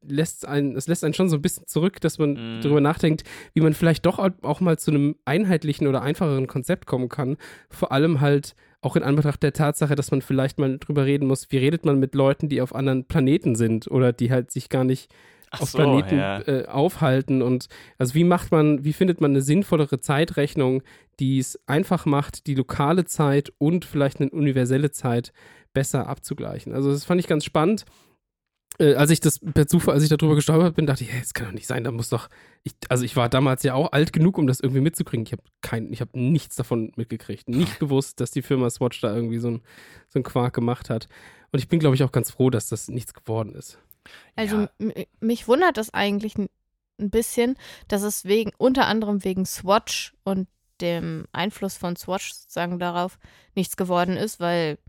lässt 0.08 0.48
einen, 0.48 0.76
es 0.76 0.88
lässt 0.88 1.04
einen 1.04 1.14
schon 1.14 1.30
so 1.30 1.38
ein 1.38 1.42
bisschen 1.42 1.66
zurück, 1.66 2.00
dass 2.02 2.20
man 2.20 2.34
mm. 2.34 2.62
darüber 2.62 2.82
nachdenkt, 2.82 3.24
wie 3.54 3.62
man 3.62 3.74
vielleicht 3.74 4.06
doch 4.06 4.20
auch 4.20 4.60
mal 4.60 4.78
zu 4.78 4.92
einem 4.92 5.16
einheitlichen 5.26 5.88
oder 5.88 6.02
einfacheren 6.02 6.48
Konzept 6.48 6.86
kommen 6.86 7.10
kann. 7.10 7.38
Vor 7.70 7.92
allem 7.92 8.22
halt 8.22 8.56
auch 8.82 8.96
in 8.96 9.04
Anbetracht 9.04 9.44
der 9.44 9.54
Tatsache, 9.54 9.96
dass 9.96 10.12
man 10.12 10.22
vielleicht 10.22 10.58
mal 10.58 10.78
drüber 10.80 11.06
reden 11.06 11.28
muss, 11.28 11.52
wie 11.52 11.58
redet 11.58 11.86
man 11.86 12.00
mit 12.00 12.16
Leuten, 12.16 12.50
die 12.50 12.62
auf 12.62 12.74
anderen 12.74 13.06
Planeten 13.06 13.56
sind 13.56 13.90
oder 13.90 14.12
die 14.12 14.32
halt 14.32 14.52
sich 14.52 14.70
gar 14.70 14.84
nicht 14.84 15.12
Ach 15.52 15.62
auf 15.62 15.70
so, 15.70 15.78
Planeten 15.78 16.18
ja. 16.18 16.42
äh, 16.48 16.66
aufhalten 16.66 17.42
und 17.42 17.68
also 17.98 18.16
wie 18.16 18.24
macht 18.24 18.52
man, 18.52 18.84
wie 18.84 18.94
findet 18.94 19.22
man 19.22 19.32
eine 19.32 19.42
sinnvollere 19.42 20.00
Zeitrechnung, 20.00 20.82
die 21.20 21.38
es 21.38 21.60
einfach 21.68 22.06
macht, 22.06 22.48
die 22.48 22.56
lokale 22.56 23.06
Zeit 23.06 23.54
und 23.58 23.86
vielleicht 23.86 24.20
eine 24.20 24.32
universelle 24.32 24.92
Zeit 24.92 25.34
besser 25.74 26.08
abzugleichen. 26.08 26.74
Also 26.74 26.92
das 26.92 27.06
fand 27.06 27.20
ich 27.20 27.28
ganz 27.28 27.46
spannend 27.46 27.86
äh, 28.82 28.96
als 28.96 29.12
ich 29.12 29.20
das 29.20 29.40
per 29.40 29.68
Zufall, 29.68 29.94
als 29.94 30.04
ich 30.04 30.10
darüber 30.10 30.36
gestolpert 30.36 30.76
bin, 30.76 30.88
dachte 30.88 31.04
ich, 31.04 31.12
hey, 31.12 31.22
das 31.22 31.34
kann 31.34 31.46
doch 31.48 31.54
nicht 31.54 31.68
sein, 31.68 31.84
da 31.84 31.92
muss 31.92 32.10
doch, 32.10 32.30
ich, 32.64 32.74
also 32.90 33.06
ich 33.06 33.16
war 33.16 33.30
damals 33.30 33.64
ja 33.64 33.76
auch 33.76 33.92
alt 33.92 34.12
genug, 34.12 34.38
um 34.38 34.48
das 34.48 34.60
irgendwie 34.60 34.82
mitzukriegen. 34.82 35.26
Ich 35.26 35.32
habe 35.32 35.44
kein, 35.62 35.94
ich 35.94 36.02
habe 36.02 36.20
nichts 36.20 36.56
davon 36.56 36.92
mitgekriegt, 36.96 37.48
nicht 37.48 37.80
gewusst, 37.80 38.20
dass 38.20 38.32
die 38.32 38.42
Firma 38.42 38.70
Swatch 38.70 39.00
da 39.02 39.16
irgendwie 39.16 39.40
so 39.40 39.52
ein, 39.52 39.62
so 40.10 40.20
ein 40.20 40.24
Quark 40.24 40.54
gemacht 40.54 40.90
hat. 40.90 41.08
Und 41.52 41.60
ich 41.60 41.68
bin, 41.68 41.80
glaube 41.80 41.96
ich, 41.96 42.04
auch 42.04 42.12
ganz 42.12 42.32
froh, 42.32 42.50
dass 42.50 42.68
das 42.68 42.88
nichts 42.88 43.14
geworden 43.14 43.54
ist. 43.54 43.78
Also 44.36 44.68
ja. 44.80 44.94
mich 45.20 45.48
wundert 45.48 45.78
das 45.78 45.94
eigentlich 45.94 46.36
ein 46.38 46.50
bisschen, 46.98 47.58
dass 47.88 48.02
es 48.02 48.26
wegen, 48.26 48.52
unter 48.58 48.88
anderem 48.88 49.24
wegen 49.24 49.46
Swatch 49.46 50.14
und 50.24 50.48
dem 50.80 51.26
Einfluss 51.32 51.78
von 51.78 51.96
Swatch 51.96 52.34
sozusagen 52.34 52.80
darauf 52.80 53.20
nichts 53.54 53.78
geworden 53.78 54.18
ist, 54.18 54.40
weil 54.40 54.80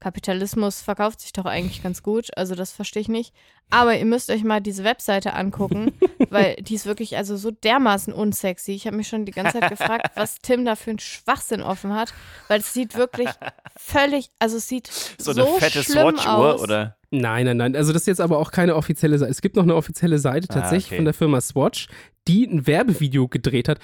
Kapitalismus 0.00 0.80
verkauft 0.80 1.20
sich 1.20 1.32
doch 1.32 1.44
eigentlich 1.44 1.82
ganz 1.82 2.02
gut, 2.02 2.28
also 2.36 2.54
das 2.54 2.72
verstehe 2.72 3.02
ich 3.02 3.08
nicht. 3.08 3.34
Aber 3.72 3.96
ihr 3.96 4.04
müsst 4.04 4.30
euch 4.30 4.42
mal 4.42 4.60
diese 4.60 4.82
Webseite 4.82 5.34
angucken, 5.34 5.92
weil 6.30 6.56
die 6.56 6.74
ist 6.74 6.86
wirklich 6.86 7.16
also 7.16 7.36
so 7.36 7.50
dermaßen 7.52 8.12
unsexy. 8.12 8.72
Ich 8.72 8.86
habe 8.86 8.96
mich 8.96 9.06
schon 9.06 9.26
die 9.26 9.32
ganze 9.32 9.60
Zeit 9.60 9.70
gefragt, 9.70 10.10
was 10.16 10.36
Tim 10.40 10.64
da 10.64 10.74
für 10.74 10.90
einen 10.90 10.98
Schwachsinn 10.98 11.62
offen 11.62 11.94
hat, 11.94 12.12
weil 12.48 12.60
es 12.60 12.72
sieht 12.72 12.96
wirklich 12.96 13.28
völlig, 13.76 14.30
also 14.38 14.56
es 14.56 14.66
sieht 14.66 14.88
so, 15.18 15.32
so 15.32 15.46
eine 15.46 15.60
fette 15.60 15.82
Swatch-Uhr 15.84 16.60
oder? 16.60 16.96
Nein, 17.10 17.44
nein, 17.44 17.56
nein. 17.56 17.76
Also 17.76 17.92
das 17.92 18.02
ist 18.02 18.06
jetzt 18.06 18.20
aber 18.20 18.38
auch 18.38 18.52
keine 18.52 18.76
offizielle 18.76 19.18
Seite. 19.18 19.30
Es 19.30 19.42
gibt 19.42 19.56
noch 19.56 19.64
eine 19.64 19.74
offizielle 19.74 20.18
Seite 20.18 20.48
ah, 20.50 20.54
tatsächlich 20.54 20.86
ah, 20.86 20.88
okay. 20.88 20.96
von 20.96 21.04
der 21.04 21.14
Firma 21.14 21.40
Swatch, 21.40 21.88
die 22.26 22.46
ein 22.46 22.66
Werbevideo 22.66 23.28
gedreht 23.28 23.68
hat 23.68 23.78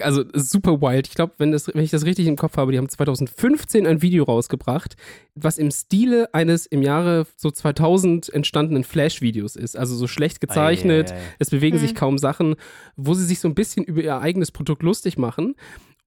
also 0.00 0.24
super 0.34 0.80
wild. 0.80 1.08
Ich 1.08 1.14
glaube, 1.14 1.34
wenn, 1.38 1.52
wenn 1.52 1.84
ich 1.84 1.90
das 1.90 2.04
richtig 2.04 2.26
im 2.26 2.36
Kopf 2.36 2.56
habe, 2.56 2.72
die 2.72 2.78
haben 2.78 2.88
2015 2.88 3.86
ein 3.86 4.02
Video 4.02 4.24
rausgebracht, 4.24 4.96
was 5.34 5.58
im 5.58 5.70
Stile 5.70 6.32
eines 6.34 6.66
im 6.66 6.82
Jahre 6.82 7.26
so 7.36 7.50
2000 7.50 8.28
entstandenen 8.28 8.84
Flash-Videos 8.84 9.56
ist. 9.56 9.76
Also 9.76 9.96
so 9.96 10.06
schlecht 10.06 10.40
gezeichnet, 10.40 11.12
ei, 11.12 11.14
ei, 11.14 11.18
ei. 11.18 11.22
es 11.38 11.50
bewegen 11.50 11.76
mhm. 11.76 11.80
sich 11.80 11.94
kaum 11.94 12.18
Sachen, 12.18 12.56
wo 12.96 13.14
sie 13.14 13.24
sich 13.24 13.40
so 13.40 13.48
ein 13.48 13.54
bisschen 13.54 13.84
über 13.84 14.02
ihr 14.02 14.18
eigenes 14.20 14.50
Produkt 14.50 14.82
lustig 14.82 15.18
machen 15.18 15.54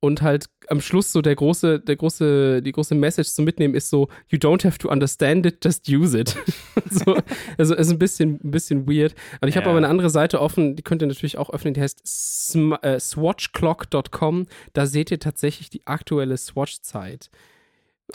und 0.06 0.22
halt 0.22 0.46
am 0.68 0.82
Schluss 0.82 1.12
so 1.12 1.22
der 1.22 1.36
große, 1.36 1.80
der 1.80 1.96
große, 1.96 2.62
die 2.62 2.72
große 2.72 2.96
Message 2.96 3.30
zu 3.30 3.42
mitnehmen 3.42 3.76
ist 3.76 3.90
so, 3.90 4.08
you 4.30 4.38
don't 4.38 4.64
have 4.66 4.78
to 4.78 4.90
understand 4.90 5.46
it, 5.46 5.64
just 5.64 5.88
use 5.90 6.18
it. 6.18 6.36
so, 6.90 7.18
also 7.58 7.76
ist 7.76 7.90
ein 7.90 8.00
bisschen, 8.00 8.40
ein 8.44 8.52
bisschen 8.52 8.88
weird. 8.88 9.16
Und 9.42 9.48
ich 9.48 9.58
habe 9.58 9.68
aber 9.68 9.78
eine 9.78 9.88
andere 9.88 10.10
Seite 10.10 10.42
offen, 10.42 10.76
die 10.76 10.84
könnt 10.84 11.02
ihr 11.02 11.08
natürlich 11.08 11.38
auch 11.38 11.50
öffnen, 11.50 11.74
die 11.74 11.82
heißt 11.82 12.02
äh, 12.82 13.00
swatchclock.com. 13.00 14.48
Da 14.74 14.86
seht 14.86 15.12
ihr 15.12 15.20
tatsächlich 15.20 15.70
die 15.70 15.86
aktuelle 15.86 16.38
Swatch-Zeit 16.38 17.30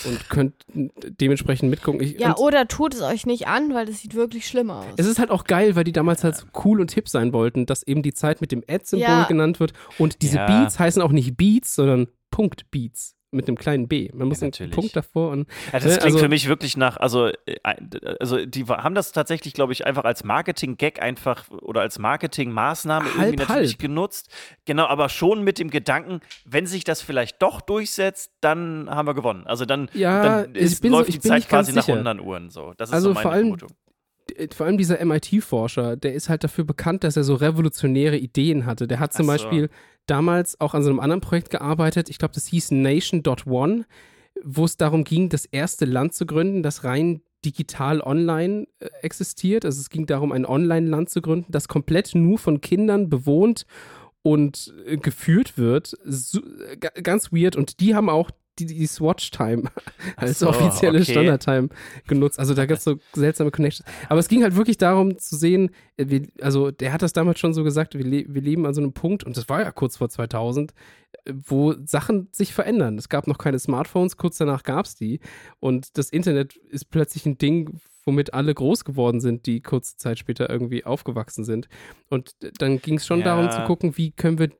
und 0.04 0.30
könnt 0.30 0.54
dementsprechend 0.72 1.70
mitgucken. 1.70 2.00
Ich, 2.00 2.18
ja, 2.18 2.36
oder 2.36 2.68
tut 2.68 2.94
es 2.94 3.02
euch 3.02 3.26
nicht 3.26 3.48
an, 3.48 3.74
weil 3.74 3.88
es 3.88 4.00
sieht 4.00 4.14
wirklich 4.14 4.46
schlimm 4.46 4.70
aus. 4.70 4.86
Es 4.96 5.06
ist 5.06 5.18
halt 5.18 5.30
auch 5.30 5.44
geil, 5.44 5.76
weil 5.76 5.84
die 5.84 5.92
damals 5.92 6.22
halt 6.24 6.36
so 6.36 6.46
cool 6.64 6.80
und 6.80 6.92
hip 6.92 7.08
sein 7.08 7.32
wollten, 7.32 7.66
dass 7.66 7.82
eben 7.82 8.02
die 8.02 8.14
Zeit 8.14 8.40
mit 8.40 8.52
dem 8.52 8.62
Ad-Symbol 8.68 9.08
ja. 9.08 9.24
genannt 9.24 9.60
wird 9.60 9.72
und 9.98 10.22
diese 10.22 10.36
ja. 10.36 10.46
Beats 10.46 10.78
heißen 10.78 11.02
auch 11.02 11.12
nicht 11.12 11.36
Beats, 11.36 11.74
sondern 11.74 12.08
Punkt 12.30 12.70
Beats 12.70 13.16
mit 13.32 13.46
einem 13.46 13.56
kleinen 13.56 13.88
B. 13.88 14.10
Man 14.12 14.28
muss 14.28 14.40
ja, 14.40 14.50
einen 14.58 14.70
Punkt 14.70 14.96
davor 14.96 15.30
und. 15.30 15.48
Ja, 15.72 15.78
das 15.78 15.84
ne, 15.84 15.90
klingt 15.90 16.04
also, 16.04 16.18
für 16.18 16.28
mich 16.28 16.48
wirklich 16.48 16.76
nach, 16.76 16.96
also, 16.96 17.28
äh, 17.28 17.56
also 18.18 18.44
die 18.44 18.64
haben 18.64 18.94
das 18.94 19.12
tatsächlich, 19.12 19.54
glaube 19.54 19.72
ich, 19.72 19.86
einfach 19.86 20.04
als 20.04 20.24
Marketing-Gag 20.24 21.00
einfach 21.00 21.48
oder 21.50 21.80
als 21.80 21.98
Marketing-Maßnahme 21.98 23.08
irgendwie 23.08 23.36
natürlich 23.36 23.72
halb. 23.72 23.78
genutzt. 23.78 24.30
Genau, 24.64 24.86
aber 24.86 25.08
schon 25.08 25.44
mit 25.44 25.58
dem 25.58 25.70
Gedanken, 25.70 26.20
wenn 26.44 26.66
sich 26.66 26.84
das 26.84 27.02
vielleicht 27.02 27.40
doch 27.40 27.60
durchsetzt, 27.60 28.32
dann 28.40 28.88
haben 28.90 29.06
wir 29.06 29.14
gewonnen. 29.14 29.46
Also 29.46 29.64
dann, 29.64 29.88
ja, 29.94 30.42
dann 30.42 30.54
ist, 30.54 30.84
läuft 30.84 31.06
so, 31.06 31.12
die 31.12 31.20
Zeit 31.20 31.48
quasi 31.48 31.72
nach 31.72 31.88
100 31.88 32.20
Uhren 32.20 32.50
so. 32.50 32.74
Das 32.76 32.90
ist 32.90 32.94
also 32.94 33.08
so 33.08 33.14
meine 33.14 33.22
vor 33.22 33.32
allem, 33.32 33.46
Vermutung 33.46 33.70
äh, 34.36 34.48
vor 34.54 34.66
allem 34.66 34.78
dieser 34.78 35.04
MIT-Forscher, 35.04 35.96
der 35.96 36.14
ist 36.14 36.28
halt 36.28 36.44
dafür 36.44 36.64
bekannt, 36.64 37.04
dass 37.04 37.16
er 37.16 37.24
so 37.24 37.34
revolutionäre 37.34 38.16
Ideen 38.16 38.66
hatte. 38.66 38.86
Der 38.86 39.00
hat 39.00 39.12
zum 39.12 39.26
so. 39.26 39.32
Beispiel 39.32 39.70
damals 40.10 40.60
auch 40.60 40.74
an 40.74 40.82
so 40.82 40.90
einem 40.90 41.00
anderen 41.00 41.20
Projekt 41.20 41.50
gearbeitet. 41.50 42.10
Ich 42.10 42.18
glaube, 42.18 42.34
das 42.34 42.46
hieß 42.46 42.72
Nation.one, 42.72 43.84
wo 44.42 44.64
es 44.64 44.76
darum 44.76 45.04
ging, 45.04 45.28
das 45.28 45.44
erste 45.44 45.84
Land 45.84 46.14
zu 46.14 46.26
gründen, 46.26 46.62
das 46.62 46.84
rein 46.84 47.22
digital 47.44 48.00
online 48.00 48.66
äh, 48.80 48.88
existiert. 49.02 49.64
Also 49.64 49.80
es 49.80 49.88
ging 49.88 50.06
darum, 50.06 50.32
ein 50.32 50.44
Online-Land 50.44 51.08
zu 51.10 51.22
gründen, 51.22 51.52
das 51.52 51.68
komplett 51.68 52.14
nur 52.14 52.38
von 52.38 52.60
Kindern 52.60 53.08
bewohnt 53.08 53.64
und 54.22 54.74
äh, 54.86 54.96
geführt 54.98 55.56
wird. 55.56 55.94
So, 56.04 56.40
äh, 56.40 56.76
ga- 56.76 56.90
ganz 57.02 57.32
weird. 57.32 57.56
Und 57.56 57.80
die 57.80 57.94
haben 57.94 58.10
auch 58.10 58.30
die, 58.66 58.74
die 58.74 58.86
Swatch-Time 58.86 59.64
als 60.16 60.38
so, 60.40 60.48
offizielle 60.48 61.00
okay. 61.00 61.12
Standard-Time 61.12 61.68
genutzt. 62.06 62.38
Also 62.38 62.54
da 62.54 62.66
gab 62.66 62.78
es 62.78 62.84
so 62.84 62.96
seltsame 63.12 63.50
Connections. 63.50 63.88
Aber 64.08 64.20
es 64.20 64.28
ging 64.28 64.42
halt 64.42 64.56
wirklich 64.56 64.78
darum 64.78 65.18
zu 65.18 65.36
sehen, 65.36 65.70
äh, 65.96 66.06
wir, 66.08 66.26
also 66.40 66.70
der 66.70 66.92
hat 66.92 67.02
das 67.02 67.12
damals 67.12 67.38
schon 67.40 67.54
so 67.54 67.64
gesagt, 67.64 67.94
wir, 67.94 68.04
le 68.04 68.24
wir 68.28 68.42
leben 68.42 68.66
an 68.66 68.74
so 68.74 68.80
einem 68.80 68.92
Punkt, 68.92 69.24
und 69.24 69.36
das 69.36 69.48
war 69.48 69.60
ja 69.60 69.70
kurz 69.72 69.96
vor 69.96 70.08
2000, 70.08 70.72
äh, 71.24 71.32
wo 71.46 71.74
Sachen 71.84 72.28
sich 72.32 72.52
verändern. 72.54 72.98
Es 72.98 73.08
gab 73.08 73.26
noch 73.26 73.38
keine 73.38 73.58
Smartphones, 73.58 74.16
kurz 74.16 74.38
danach 74.38 74.62
gab 74.62 74.86
es 74.86 74.94
die. 74.94 75.20
Und 75.58 75.96
das 75.98 76.10
Internet 76.10 76.56
ist 76.56 76.90
plötzlich 76.90 77.26
ein 77.26 77.38
Ding, 77.38 77.80
womit 78.04 78.32
alle 78.32 78.54
groß 78.54 78.84
geworden 78.84 79.20
sind, 79.20 79.46
die 79.46 79.60
kurze 79.60 79.96
Zeit 79.96 80.18
später 80.18 80.48
irgendwie 80.48 80.84
aufgewachsen 80.84 81.44
sind. 81.44 81.68
Und 82.08 82.34
äh, 82.42 82.50
dann 82.58 82.80
ging 82.80 82.96
es 82.96 83.06
schon 83.06 83.20
Ja. 83.20 83.26
darum 83.26 83.50
zu 83.50 83.62
gucken, 83.64 83.96
wie 83.96 84.12
können 84.12 84.38
wir 84.38 84.50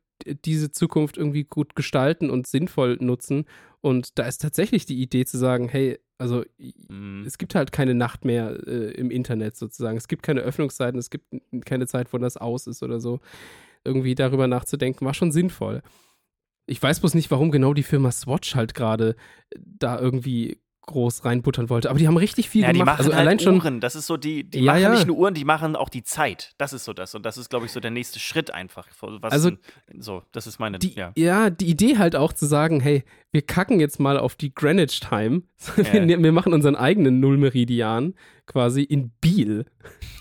diese 0.44 0.70
Zukunft 0.72 1.16
irgendwie 1.16 1.44
gut 1.44 1.74
gestalten 1.76 2.30
und 2.30 2.46
sinnvoll 2.46 2.96
nutzen. 3.00 3.44
Und 3.80 4.18
da 4.18 4.26
ist 4.26 4.38
tatsächlich 4.42 4.86
die 4.86 5.00
Idee 5.00 5.24
zu 5.24 5.38
sagen, 5.38 5.68
hey, 5.68 5.98
also 6.18 6.44
Mhm. 6.88 7.24
es 7.26 7.38
gibt 7.38 7.54
halt 7.54 7.72
keine 7.72 7.94
Nacht 7.94 8.24
mehr 8.24 8.66
äh, 8.66 8.90
im 8.92 9.10
Internet 9.10 9.56
sozusagen. 9.56 9.96
Es 9.96 10.06
gibt 10.08 10.22
keine 10.22 10.40
Öffnungszeiten, 10.40 10.98
es 10.98 11.08
gibt 11.08 11.24
keine 11.64 11.86
Zeit, 11.86 12.12
wo 12.12 12.18
das 12.18 12.36
aus 12.36 12.66
ist 12.66 12.82
oder 12.82 13.00
so. 13.00 13.20
Irgendwie 13.84 14.14
darüber 14.14 14.46
nachzudenken, 14.46 15.06
war 15.06 15.14
schon 15.14 15.32
sinnvoll. 15.32 15.82
Ich 16.66 16.82
weiß 16.82 17.00
bloß 17.00 17.14
nicht, 17.14 17.30
warum 17.30 17.50
genau 17.50 17.72
die 17.74 17.82
Firma 17.82 18.12
Swatch 18.12 18.54
halt 18.54 18.74
gerade 18.74 19.16
äh, 19.50 19.58
da 19.64 19.98
irgendwie 19.98 20.58
groß 20.90 21.24
reinbuttern 21.24 21.70
wollte. 21.70 21.90
Aber 21.90 21.98
die 21.98 22.06
haben 22.06 22.16
richtig 22.16 22.48
viel 22.50 22.62
Ja, 22.62 22.72
die 22.72 22.78
gemacht. 22.80 22.98
machen 22.98 23.06
also 23.06 23.16
halt 23.16 23.26
allein 23.26 23.38
schon. 23.40 23.56
Uhren. 23.56 23.80
Das 23.80 23.94
ist 23.96 24.06
so 24.06 24.16
die, 24.16 24.44
die 24.44 24.60
Ja, 24.60 24.72
machen 24.72 24.82
ja. 24.82 24.90
nicht 24.90 25.06
nur 25.06 25.16
Uhren, 25.16 25.34
die 25.34 25.44
machen 25.44 25.74
auch 25.76 25.88
die 25.88 26.02
Zeit. 26.02 26.52
Das 26.58 26.72
ist 26.72 26.84
so 26.84 26.92
das. 26.92 27.14
Und 27.14 27.24
das 27.24 27.38
ist, 27.38 27.48
glaube 27.50 27.66
ich, 27.66 27.72
so 27.72 27.80
der 27.80 27.90
nächste 27.90 28.18
Schritt 28.20 28.52
einfach. 28.52 28.86
Was 29.00 29.32
Also, 29.32 29.48
ein- 29.50 29.58
so, 29.98 30.22
das 30.32 30.46
ist 30.46 30.58
meine, 30.60 30.78
Die, 30.78 30.94
ja. 30.94 31.12
ja. 31.16 31.50
die 31.50 31.66
Idee 31.66 31.96
halt 31.98 32.14
auch 32.14 32.32
zu 32.32 32.46
sagen, 32.46 32.80
hey, 32.80 33.04
wir 33.32 33.42
kacken 33.42 33.80
jetzt 33.80 33.98
mal 34.00 34.18
auf 34.18 34.34
die 34.34 34.52
Greenwich 34.54 35.00
Time. 35.00 35.42
Wir, 35.76 36.22
wir 36.22 36.32
machen 36.32 36.52
unseren 36.54 36.74
eigenen 36.76 37.20
Nullmeridian 37.20 38.14
quasi 38.50 38.82
in 38.82 39.10
Biel. 39.20 39.64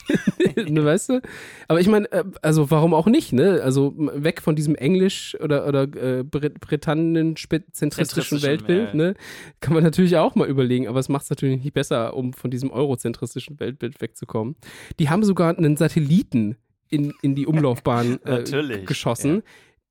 ne, 0.56 0.86
weißt 0.86 1.10
du? 1.10 1.22
Aber 1.68 1.82
ich 1.82 1.88
meine, 1.88 2.12
äh, 2.12 2.24
also 2.42 2.70
warum 2.70 2.94
auch 2.94 3.08
nicht, 3.08 3.34
ne? 3.34 3.62
Also 3.64 3.94
weg 3.98 4.42
von 4.42 4.56
diesem 4.56 4.76
Englisch 4.76 5.36
oder, 5.40 5.68
oder 5.68 5.84
äh, 5.84 6.24
Brit 6.24 6.60
Britannien-zentristischen 6.60 7.74
Zentristischen, 7.74 8.42
Weltbild, 8.44 8.90
ja. 8.90 8.96
ne? 8.96 9.14
Kann 9.62 9.74
man 9.74 9.84
natürlich 9.84 10.16
auch 10.18 10.36
mal 10.36 10.48
überlegen, 10.48 10.88
aber 10.88 11.00
es 11.00 11.10
macht 11.10 11.24
es 11.24 11.30
natürlich 11.32 11.64
nicht 11.64 11.74
besser, 11.74 12.16
um 12.16 12.34
von 12.34 12.52
diesem 12.52 12.72
eurozentristischen 12.72 13.60
Weltbild 13.60 14.00
wegzukommen. 14.00 14.56
Die 15.00 15.10
haben 15.10 15.24
sogar 15.24 15.58
einen 15.58 15.76
Satelliten 15.76 16.56
in, 16.90 17.14
in 17.22 17.34
die 17.36 17.48
Umlaufbahn 17.48 18.20
äh, 18.26 18.84
geschossen, 18.84 19.42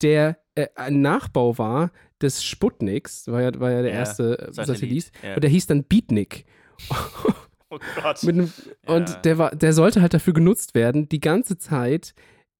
der 0.01 0.38
äh, 0.55 0.68
ein 0.77 1.01
Nachbau 1.01 1.59
war 1.59 1.90
des 2.22 2.44
Sputniks, 2.44 3.27
war 3.27 3.42
ja, 3.42 3.61
war 3.61 3.72
ja 3.72 3.83
der 3.83 3.92
Ja, 3.92 3.98
erste 3.98 4.38
äh, 4.38 4.53
Satellit. 4.53 4.81
Satellit, 4.81 5.12
ja. 5.24 5.35
Und 5.35 5.42
der 5.42 5.51
hieß 5.51 5.66
dann 5.66 5.85
Beatnik. 5.85 6.44
Oh 7.70 7.78
Gott. 8.02 8.22
Mit 8.22 8.35
einem, 8.35 8.52
Ja. 8.87 8.94
Und 8.94 9.24
der, 9.26 9.37
war, 9.37 9.54
der 9.54 9.74
sollte 9.74 10.00
halt 10.00 10.14
dafür 10.14 10.33
genutzt 10.33 10.74
werden, 10.74 11.07
die 11.09 11.20
ganze 11.20 11.59
Zeit 11.59 12.14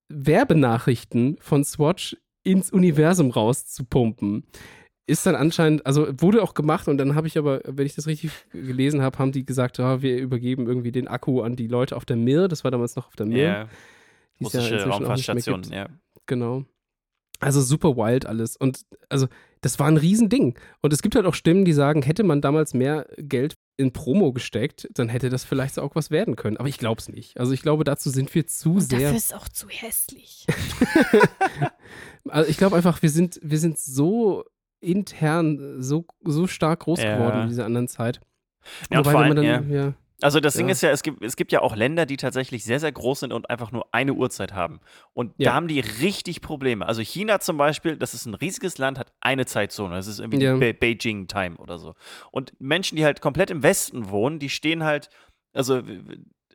Werbenachrichten 0.07 1.37
von 1.41 1.63
Swatch 1.63 2.15
ins 2.43 2.71
Universum 2.71 3.31
rauszupumpen. 3.31 4.43
Ist 5.07 5.25
dann 5.25 5.33
anscheinend, 5.33 5.83
also 5.87 6.07
wurde 6.21 6.43
auch 6.43 6.53
gemacht 6.53 6.87
und 6.87 6.99
dann 6.99 7.15
habe 7.15 7.25
ich 7.25 7.39
aber, 7.39 7.61
wenn 7.65 7.87
ich 7.87 7.95
das 7.95 8.05
richtig 8.05 8.31
gelesen 8.51 9.01
habe, 9.01 9.17
haben 9.17 9.31
die 9.31 9.47
gesagt, 9.47 9.79
ja, 9.79 10.03
wir 10.03 10.19
übergeben 10.19 10.67
irgendwie 10.67 10.91
den 10.91 11.07
Akku 11.07 11.41
an 11.41 11.55
die 11.55 11.67
Leute 11.67 11.95
auf 11.95 12.05
der 12.05 12.15
Mir. 12.15 12.47
Das 12.47 12.63
war 12.63 12.69
damals 12.69 12.95
noch 12.95 13.07
auf 13.07 13.15
der 13.15 13.25
Mir. 13.25 13.37
ja, 13.37 13.59
ja 13.61 13.69
russische 14.41 14.75
mehr 14.75 14.87
Raumfahrtstation, 14.87 15.63
ja. 15.71 15.89
Genau. 16.25 16.65
Also 17.39 17.61
super 17.61 17.95
wild 17.95 18.25
alles. 18.25 18.57
Und 18.57 18.85
also, 19.09 19.27
das 19.61 19.79
war 19.79 19.87
ein 19.87 19.97
Riesending. 19.97 20.57
Und 20.81 20.93
es 20.93 21.01
gibt 21.01 21.15
halt 21.15 21.25
auch 21.25 21.33
Stimmen, 21.33 21.65
die 21.65 21.73
sagen, 21.73 22.01
hätte 22.01 22.23
man 22.23 22.41
damals 22.41 22.73
mehr 22.73 23.07
Geld 23.17 23.55
in 23.77 23.93
Promo 23.93 24.33
gesteckt, 24.33 24.89
dann 24.93 25.07
hätte 25.09 25.29
das 25.29 25.45
vielleicht 25.45 25.75
so 25.75 25.81
auch 25.81 25.95
was 25.95 26.11
werden 26.11 26.35
können. 26.35 26.57
Aber 26.57 26.67
ich 26.67 26.77
glaube 26.77 26.99
es 26.99 27.07
nicht. 27.09 27.39
Also 27.39 27.53
ich 27.53 27.61
glaube, 27.61 27.83
dazu 27.85 28.09
sind 28.09 28.33
wir 28.35 28.45
zu 28.45 28.73
Und 28.73 28.81
sehr. 28.81 28.99
dafür 28.99 29.17
ist 29.17 29.25
es 29.27 29.33
auch 29.33 29.47
zu 29.49 29.67
hässlich. 29.69 30.45
Also 32.27 32.49
ich 32.49 32.57
glaube 32.57 32.75
einfach, 32.75 33.01
wir 33.01 33.09
sind, 33.09 33.39
wir 33.41 33.57
sind 33.59 33.79
so 33.79 34.43
intern 34.81 35.81
so, 35.81 36.05
so 36.23 36.47
stark 36.47 36.81
groß 36.81 37.01
Ja. 37.01 37.17
geworden 37.17 37.43
in 37.43 37.47
dieser 37.49 37.65
anderen 37.65 37.87
Zeit. 37.87 38.19
Ja, 38.91 38.99
Wobei, 38.99 39.11
vor 39.11 39.21
wenn 39.21 39.29
man 39.29 39.37
allem, 39.39 39.69
dann, 39.69 39.71
ja. 39.71 39.93
Also 40.21 40.39
das 40.39 40.55
Ding 40.55 40.67
Ja. 40.67 40.71
ist 40.73 40.81
ja 40.81 40.89
es, 40.91 41.01
gibt, 41.03 41.23
es 41.23 41.35
gibt 41.35 41.51
ja 41.51 41.61
auch 41.61 41.75
Länder, 41.75 42.05
die 42.05 42.17
tatsächlich 42.17 42.63
sehr, 42.63 42.79
sehr 42.79 42.91
groß 42.91 43.21
sind 43.21 43.33
und 43.33 43.49
einfach 43.49 43.71
nur 43.71 43.87
eine 43.93 44.13
Uhrzeit 44.13 44.53
haben. 44.53 44.81
Und 45.13 45.33
Ja. 45.37 45.51
da 45.51 45.55
haben 45.55 45.67
die 45.67 45.79
richtig 45.79 46.41
Probleme. 46.41 46.85
Also 46.85 47.01
China 47.01 47.39
zum 47.39 47.57
Beispiel, 47.57 47.95
das 47.97 48.13
ist 48.13 48.25
ein 48.25 48.33
riesiges 48.33 48.77
Land, 48.77 48.99
hat 48.99 49.13
eine 49.21 49.45
Zeitzone. 49.45 49.95
Das 49.95 50.07
ist 50.07 50.19
irgendwie 50.19 50.43
Ja. 50.43 50.57
Be 50.57 50.73
Beijing 50.73 51.27
Time 51.27 51.55
oder 51.57 51.79
so. 51.79 51.95
Und 52.31 52.53
Menschen, 52.59 52.95
die 52.95 53.05
halt 53.05 53.21
komplett 53.21 53.49
im 53.49 53.63
Westen 53.63 54.09
wohnen, 54.09 54.39
die 54.39 54.49
stehen 54.49 54.83
halt, 54.83 55.09
also, 55.53 55.81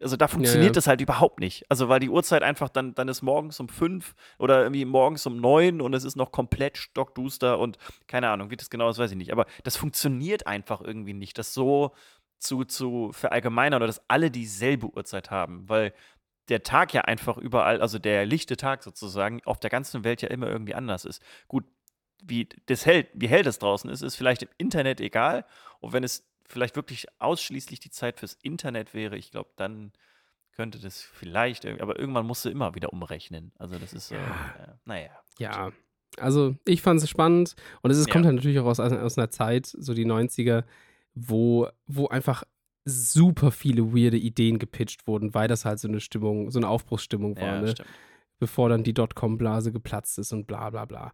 also 0.00 0.16
da 0.16 0.29
funktioniert 0.29 0.70
ja. 0.70 0.72
das 0.72 0.87
halt 0.87 1.00
überhaupt 1.00 1.40
nicht. 1.40 1.64
Also 1.70 1.88
weil 1.88 2.00
die 2.00 2.11
Uhrzeit 2.11 2.42
einfach 2.42 2.68
dann, 2.68 2.94
dann 2.94 3.09
ist 3.09 3.22
morgens 3.22 3.59
um 3.61 3.68
fünf 3.68 4.14
oder 4.38 4.62
irgendwie 4.62 4.85
morgens 4.85 5.24
um 5.27 5.38
neun 5.38 5.81
und 5.81 5.94
es 5.94 6.05
ist 6.05 6.16
noch 6.16 6.33
komplett 6.33 6.77
stockduster 6.77 7.59
und 7.59 7.79
keine 8.09 8.29
Ahnung, 8.29 8.50
wie 8.50 8.57
das 8.57 8.68
genau 8.70 8.90
ist, 8.90 8.98
weiß 8.98 9.12
ich 9.12 9.16
nicht. 9.16 9.33
Aber 9.33 9.46
das 9.62 9.77
funktioniert 9.77 10.46
einfach 10.46 10.83
irgendwie 10.83 11.14
nicht, 11.14 11.38
das 11.38 11.55
so 11.55 11.92
zu, 12.44 12.64
zu 12.64 13.11
verallgemeinern 13.12 13.78
oder 13.78 13.87
dass 13.87 14.02
alle 14.09 14.30
dieselbe 14.30 14.87
Uhrzeit 14.94 15.30
haben, 15.30 15.68
weil 15.68 15.92
der 16.48 16.62
Tag 16.62 16.92
ja 16.92 17.02
einfach 17.02 17.38
überall, 17.38 17.80
also 17.80 17.98
der 17.98 18.26
lichte 18.26 18.57
Tag 18.57 18.83
sozusagen, 18.83 19.40
auf 19.44 19.59
der 19.61 19.70
ganzen 19.70 20.04
Welt 20.04 20.20
ja 20.22 20.28
immer 20.28 20.46
irgendwie 20.48 20.74
anders 20.74 21.04
ist. 21.04 21.22
Gut, 21.48 21.64
wie 22.22 22.48
das 22.66 22.87
hält, 22.87 23.09
wie 23.14 23.28
hell 23.28 23.42
das 23.42 23.59
draußen 23.59 23.88
ist, 23.90 24.02
ist 24.02 24.16
vielleicht 24.16 24.42
im 24.42 24.48
Internet 24.59 25.00
egal. 25.00 25.44
Und 25.80 25.92
wenn 25.92 26.04
es 26.04 26.28
vielleicht 26.46 26.76
wirklich 26.76 27.07
ausschließlich 27.18 27.80
die 27.80 27.90
Zeit 27.90 28.18
fürs 28.20 28.35
Internet 28.42 28.92
wäre, 28.94 29.16
ich 29.16 29.30
glaube, 29.30 29.50
dann 29.57 29.92
könnte 30.52 30.78
das 30.78 31.00
vielleicht, 31.02 31.64
irgendwie- 31.64 31.83
aber 31.83 31.98
irgendwann 31.98 32.26
musst 32.26 32.44
du 32.44 32.50
immer 32.50 32.74
wieder 32.74 32.92
umrechnen. 32.92 33.52
Also 33.59 33.78
das 33.78 33.92
ist 33.92 34.09
so, 34.09 34.14
Ja. 34.14 34.54
äh, 34.59 34.74
naja. 34.85 35.11
Ja, 35.38 35.72
also 36.18 36.57
ich 36.66 36.80
fand 36.83 37.02
es 37.02 37.09
spannend 37.09 37.57
und 37.83 37.90
es 37.90 38.07
Ja. 38.07 38.12
kommt 38.12 38.24
halt 38.26 38.37
natürlich 38.37 38.59
auch 38.61 38.66
aus, 38.66 38.78
aus 38.80 39.18
einer 39.18 39.30
Zeit, 39.30 39.66
so 39.66 39.94
die 39.94 40.04
90er, 40.04 40.64
wo, 41.14 41.68
wo 41.87 42.09
einfach 42.09 42.44
super 42.85 43.50
viele 43.50 43.94
weirde 43.94 44.16
Ideen 44.18 44.59
gepitcht 44.59 45.07
wurden, 45.07 45.33
weil 45.35 45.48
das 45.48 45.64
halt 45.64 45.79
so 45.79 45.88
eine 45.88 46.00
Stimmung, 46.00 46.50
so 46.50 46.59
eine 46.59 46.68
Aufbruchsstimmung 46.68 47.37
war, 47.37 47.42
Ja, 47.46 47.61
ne? 47.62 47.68
stimmt. 47.70 47.88
bevor 48.38 48.68
dann 48.68 48.83
die 48.85 48.92
Dotcom-Blase 48.92 49.72
geplatzt 49.72 50.18
ist 50.18 50.33
und 50.33 50.46
bla 50.46 50.68
bla 50.70 50.85
bla. 50.85 51.12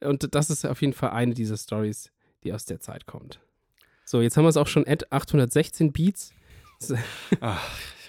Und 0.00 0.34
das 0.34 0.48
ist 0.50 0.64
auf 0.64 0.80
jeden 0.80 0.92
Fall 0.94 1.10
eine 1.10 1.34
dieser 1.34 1.56
Stories, 1.58 2.10
die 2.44 2.52
aus 2.52 2.64
der 2.64 2.80
Zeit 2.80 3.06
kommt. 3.06 3.40
So, 4.06 4.20
jetzt 4.22 4.36
haben 4.36 4.44
wir 4.44 4.48
es 4.48 4.56
auch 4.56 4.66
schon 4.66 4.86
at 4.88 5.12
816 5.12 5.92
Beats. 5.92 6.32
Ach, 7.40 7.62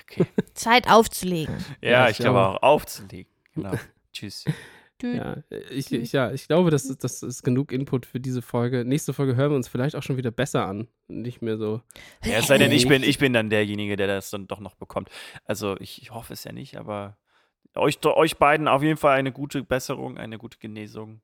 okay. 0.03 0.25
Zeit 0.53 0.89
aufzulegen. 0.89 1.55
Ja, 1.81 1.89
Ja, 1.91 2.09
ich 2.09 2.17
glaube 2.17 2.39
glaube. 2.39 2.57
auch 2.59 2.63
aufzulegen. 2.63 3.31
Genau. 3.53 3.73
Tschüss. 4.13 4.45
Ja, 5.03 5.37
ich, 5.69 5.91
ich, 5.91 6.11
ja, 6.11 6.31
ich 6.31 6.47
glaube, 6.47 6.71
das 6.71 6.85
ist, 6.85 7.03
das 7.03 7.23
ist 7.23 7.43
genug 7.43 7.71
Input 7.71 8.05
für 8.05 8.19
diese 8.19 8.41
Folge. 8.41 8.85
Nächste 8.85 9.13
Folge 9.13 9.35
hören 9.35 9.51
wir 9.51 9.55
uns 9.55 9.67
vielleicht 9.67 9.95
auch 9.95 10.03
schon 10.03 10.17
wieder 10.17 10.31
besser 10.31 10.65
an. 10.67 10.87
Nicht 11.07 11.41
mehr 11.41 11.57
so. 11.57 11.81
Ja, 12.23 12.37
es 12.39 12.47
sei 12.47 12.57
denn, 12.57 12.71
ich 12.71 12.87
bin, 12.87 13.03
ich 13.03 13.17
bin 13.17 13.33
dann 13.33 13.49
derjenige, 13.49 13.95
der 13.95 14.07
das 14.07 14.29
dann 14.29 14.47
doch 14.47 14.59
noch 14.59 14.75
bekommt. 14.75 15.09
Also 15.45 15.75
ich, 15.79 16.01
ich 16.01 16.11
hoffe 16.11 16.33
es 16.33 16.43
ja 16.43 16.51
nicht, 16.51 16.77
aber 16.77 17.17
euch, 17.75 18.03
euch 18.05 18.37
beiden 18.37 18.67
auf 18.67 18.83
jeden 18.83 18.97
Fall 18.97 19.17
eine 19.17 19.31
gute 19.31 19.63
Besserung, 19.63 20.17
eine 20.17 20.37
gute 20.37 20.57
Genesung. 20.59 21.21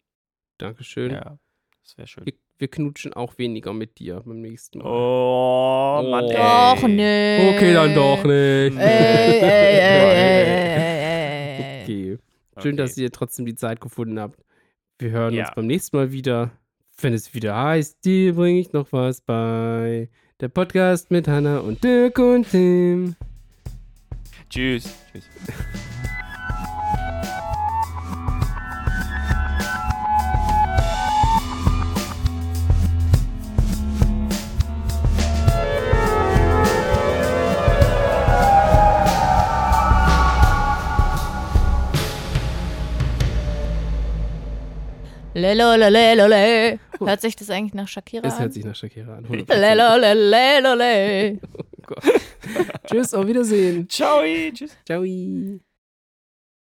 Dankeschön. 0.58 1.12
Ja, 1.12 1.38
das 1.84 1.98
wäre 1.98 2.08
schön. 2.08 2.26
Wir, 2.26 2.34
wir 2.60 2.68
knutschen 2.70 3.13
auch 3.13 3.38
weniger 3.38 3.74
mit 3.74 4.00
dir 4.00 4.22
beim 4.26 4.42
nächsten 4.42 4.80
Mal. 4.80 4.86
Oh, 4.88 6.02
Mann, 6.10 6.26
Oh. 6.26 6.30
ey. 6.30 6.36
Doch 6.36 6.88
nicht. 6.88 7.56
Okay, 7.56 7.74
dann 7.74 7.94
doch 7.94 8.24
nicht. 8.24 8.78
Ey, 8.78 9.40
ey, 9.40 9.40
ey, 9.42 9.80
ey, 9.80 10.13
ey, 10.13 10.63
ey. 10.63 11.84
Okay. 11.88 12.18
Schön, 12.62 12.74
Okay. 12.74 12.76
dass 12.84 12.98
ihr 12.98 13.12
trotzdem 13.12 13.46
die 13.46 13.56
Zeit 13.56 13.80
gefunden 13.82 14.20
habt. 14.20 14.39
Wir 15.00 15.12
hören 15.12 15.34
Ja. 15.34 15.46
uns 15.48 15.56
beim 15.56 15.67
nächsten 15.67 15.96
Mal 15.98 16.12
wieder, 16.12 16.52
wenn 17.02 17.13
es 17.13 17.34
wieder 17.34 17.56
heißt, 17.56 18.04
dir 18.06 18.34
bringe 18.34 18.60
ich 18.60 18.74
noch 18.74 18.91
was 18.91 19.22
bei. 19.22 20.10
Der 20.39 20.50
Podcast 20.50 21.10
mit 21.12 21.28
Hannah 21.28 21.60
und 21.60 21.84
Dirk 21.84 22.20
und 22.20 22.50
Tim. 22.50 23.15
Tschüss. 24.50 24.93
Tschüss. 25.12 25.30
Lelolelelole. 45.38 46.80
Hört 47.00 47.21
sich 47.21 47.36
das 47.36 47.50
eigentlich 47.50 47.73
nach 47.76 47.88
Shakira 47.88 48.28
Es 48.28 48.34
an? 48.36 48.39
hört 48.41 48.54
sich 48.54 48.65
nach 48.65 48.76
Shakira 48.76 49.17
an. 49.17 49.26
100%. 49.30 49.54
Lelolelelole. 49.56 51.39
Tschüss, 52.89 53.13
auf 53.13 53.28
Wiedersehen. 53.28 53.88
Ciao. 53.88 54.21
Tschüss. 54.54 54.76
Ciao. 54.86 55.04